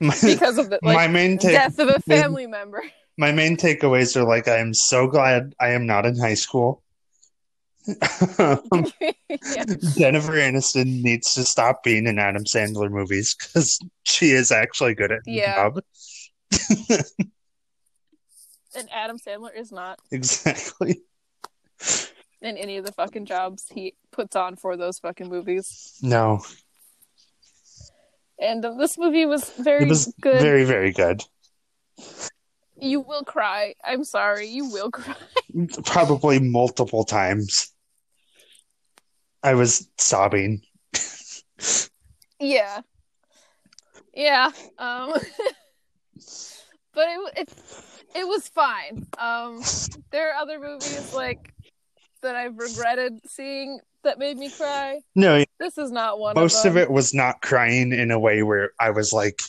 [0.00, 2.82] my, because of the like my main take death of a family member.
[3.16, 6.82] my main takeaways are like I am so glad I am not in high school.
[7.86, 8.56] yeah.
[9.96, 15.12] Jennifer Aniston needs to stop being in Adam Sandler movies because she is actually good
[15.12, 15.54] at Yeah.
[15.54, 15.80] job.
[18.76, 21.00] And Adam Sandler is not Exactly.
[22.40, 25.98] In any of the fucking jobs he puts on for those fucking movies.
[26.02, 26.40] No,
[28.38, 30.40] And uh, this movie was very it was good.
[30.40, 31.22] very, very good.
[32.78, 33.74] You will cry.
[33.82, 34.48] I'm sorry.
[34.48, 35.14] You will cry.
[35.84, 37.72] Probably multiple times.
[39.42, 40.60] I was sobbing.
[42.38, 42.80] Yeah.
[44.12, 44.50] Yeah.
[44.78, 45.12] Um
[46.92, 47.54] but it it
[48.14, 49.06] it was fine.
[49.18, 49.62] Um
[50.10, 51.52] there are other movies like
[52.22, 55.00] that I've regretted seeing that made me cry.
[55.14, 58.42] No, This is not one most of of it was not crying in a way
[58.42, 59.40] where I was like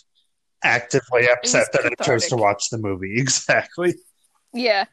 [0.64, 3.16] actively upset that I chose to watch the movie.
[3.20, 3.96] Exactly.
[4.54, 4.86] Yeah.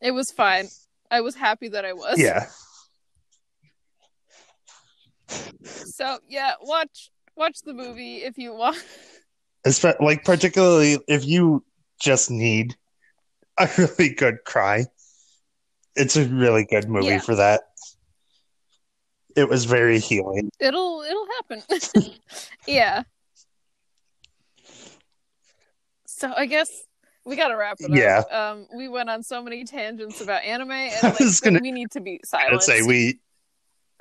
[0.00, 0.68] It was fine.
[1.10, 2.18] I was happy that I was.
[2.18, 2.46] Yeah.
[5.64, 8.82] So yeah, watch watch the movie if you want.
[9.66, 11.64] Espe- like particularly if you
[12.00, 12.76] just need
[13.58, 14.86] a really good cry.
[15.96, 17.20] It's a really good movie Yeah.
[17.20, 17.62] for that.
[19.36, 20.50] It was very healing.
[20.60, 21.62] It'll it'll happen.
[22.66, 23.02] yeah.
[26.06, 26.70] So I guess
[27.24, 28.18] we gotta wrap it Yeah.
[28.30, 28.32] up.
[28.32, 32.00] Um, we went on so many tangents about anime, and like, gonna- we need to
[32.00, 32.62] be I'd silent.
[32.62, 33.20] say we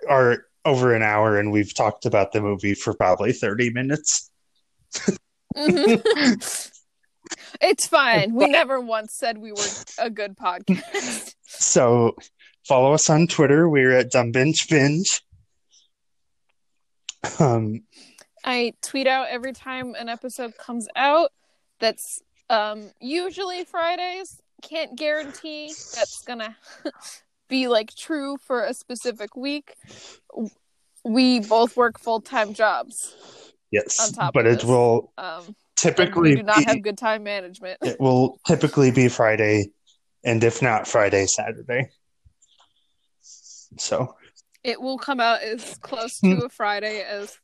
[0.07, 4.29] are over an hour and we've talked about the movie for probably 30 minutes.
[5.55, 6.69] Mhm.
[7.61, 8.33] it's fine.
[8.33, 9.67] We never once said we were
[9.99, 11.35] a good podcast.
[11.55, 12.15] So
[12.67, 13.69] follow us on Twitter.
[13.69, 15.21] We're at Dumb Binge Binge.
[17.39, 17.83] Um,
[18.43, 21.31] I tweet out every time an episode comes out.
[21.79, 24.41] that's um usually Fridays.
[24.61, 26.57] Can't guarantee that's gonna
[27.49, 29.75] be like true for a specific week.
[31.05, 33.13] We both work full time jobs.
[33.71, 37.23] Yes, On top but it will Um, typically we do not be, have good time
[37.23, 37.79] management.
[37.83, 39.71] it will typically be Friday,
[40.23, 41.89] and if not Friday, Saturday.
[43.77, 44.15] So
[44.63, 47.37] It will come out as close to a Friday as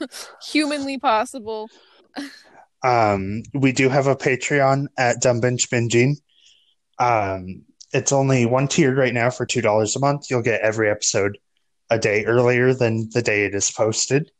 [0.42, 1.68] humanly possible.
[2.82, 6.16] Um, we do have a Patreon at Dumb Bench Binging.
[6.98, 7.62] Um,
[7.92, 10.30] it's only one tiered right now for two dollars a month.
[10.30, 11.38] You'll get every episode
[11.90, 14.30] a day earlier than the day it is posted.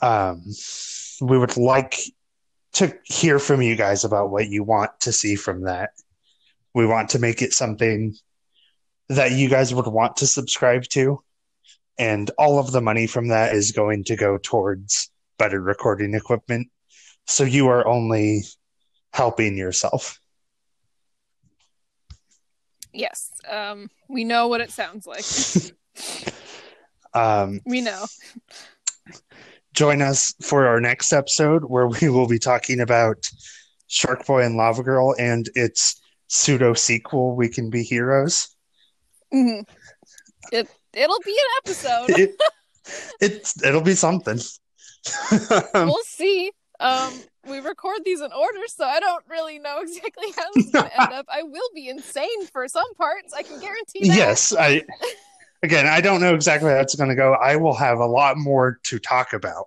[0.00, 0.42] Um,
[1.20, 1.98] we would like
[2.74, 5.90] to hear from you guys about what you want to see from that.
[6.74, 8.14] We want to make it something
[9.08, 11.22] that you guys would want to subscribe to,
[11.98, 16.68] and all of the money from that is going to go towards better recording equipment.
[17.26, 18.44] So you are only
[19.12, 20.20] helping yourself.
[22.92, 23.30] Yes.
[23.48, 25.24] Um, we know what it sounds like.
[27.16, 28.04] Um, we know.
[29.76, 33.18] Join us for our next episode where we will be talking about
[33.86, 38.48] Shark Boy and Lava Girl and its pseudo sequel, We Can Be Heroes.
[39.32, 39.64] Mhm.
[40.50, 42.10] It it'll be an episode.
[42.18, 42.34] It,
[43.20, 44.38] it's it'll be something.
[45.74, 46.52] we'll see.
[46.78, 47.12] Um,
[47.48, 50.90] we record these in order, so I don't really know exactly how this is gonna
[50.96, 51.26] end up.
[51.28, 53.32] I will be insane for some parts.
[53.34, 54.16] I can guarantee that.
[54.16, 54.82] yes, I
[55.62, 57.32] again I don't know exactly how it's going to go.
[57.34, 59.66] I will have a lot more to talk about,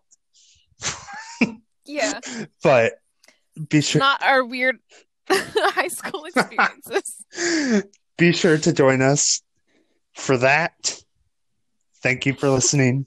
[1.85, 2.19] Yeah.
[2.63, 2.93] but
[3.69, 4.77] be sure Not our weird
[5.29, 7.15] high school experiences.
[8.17, 9.41] be sure to join us
[10.13, 11.01] for that.
[12.01, 13.05] Thank you for listening.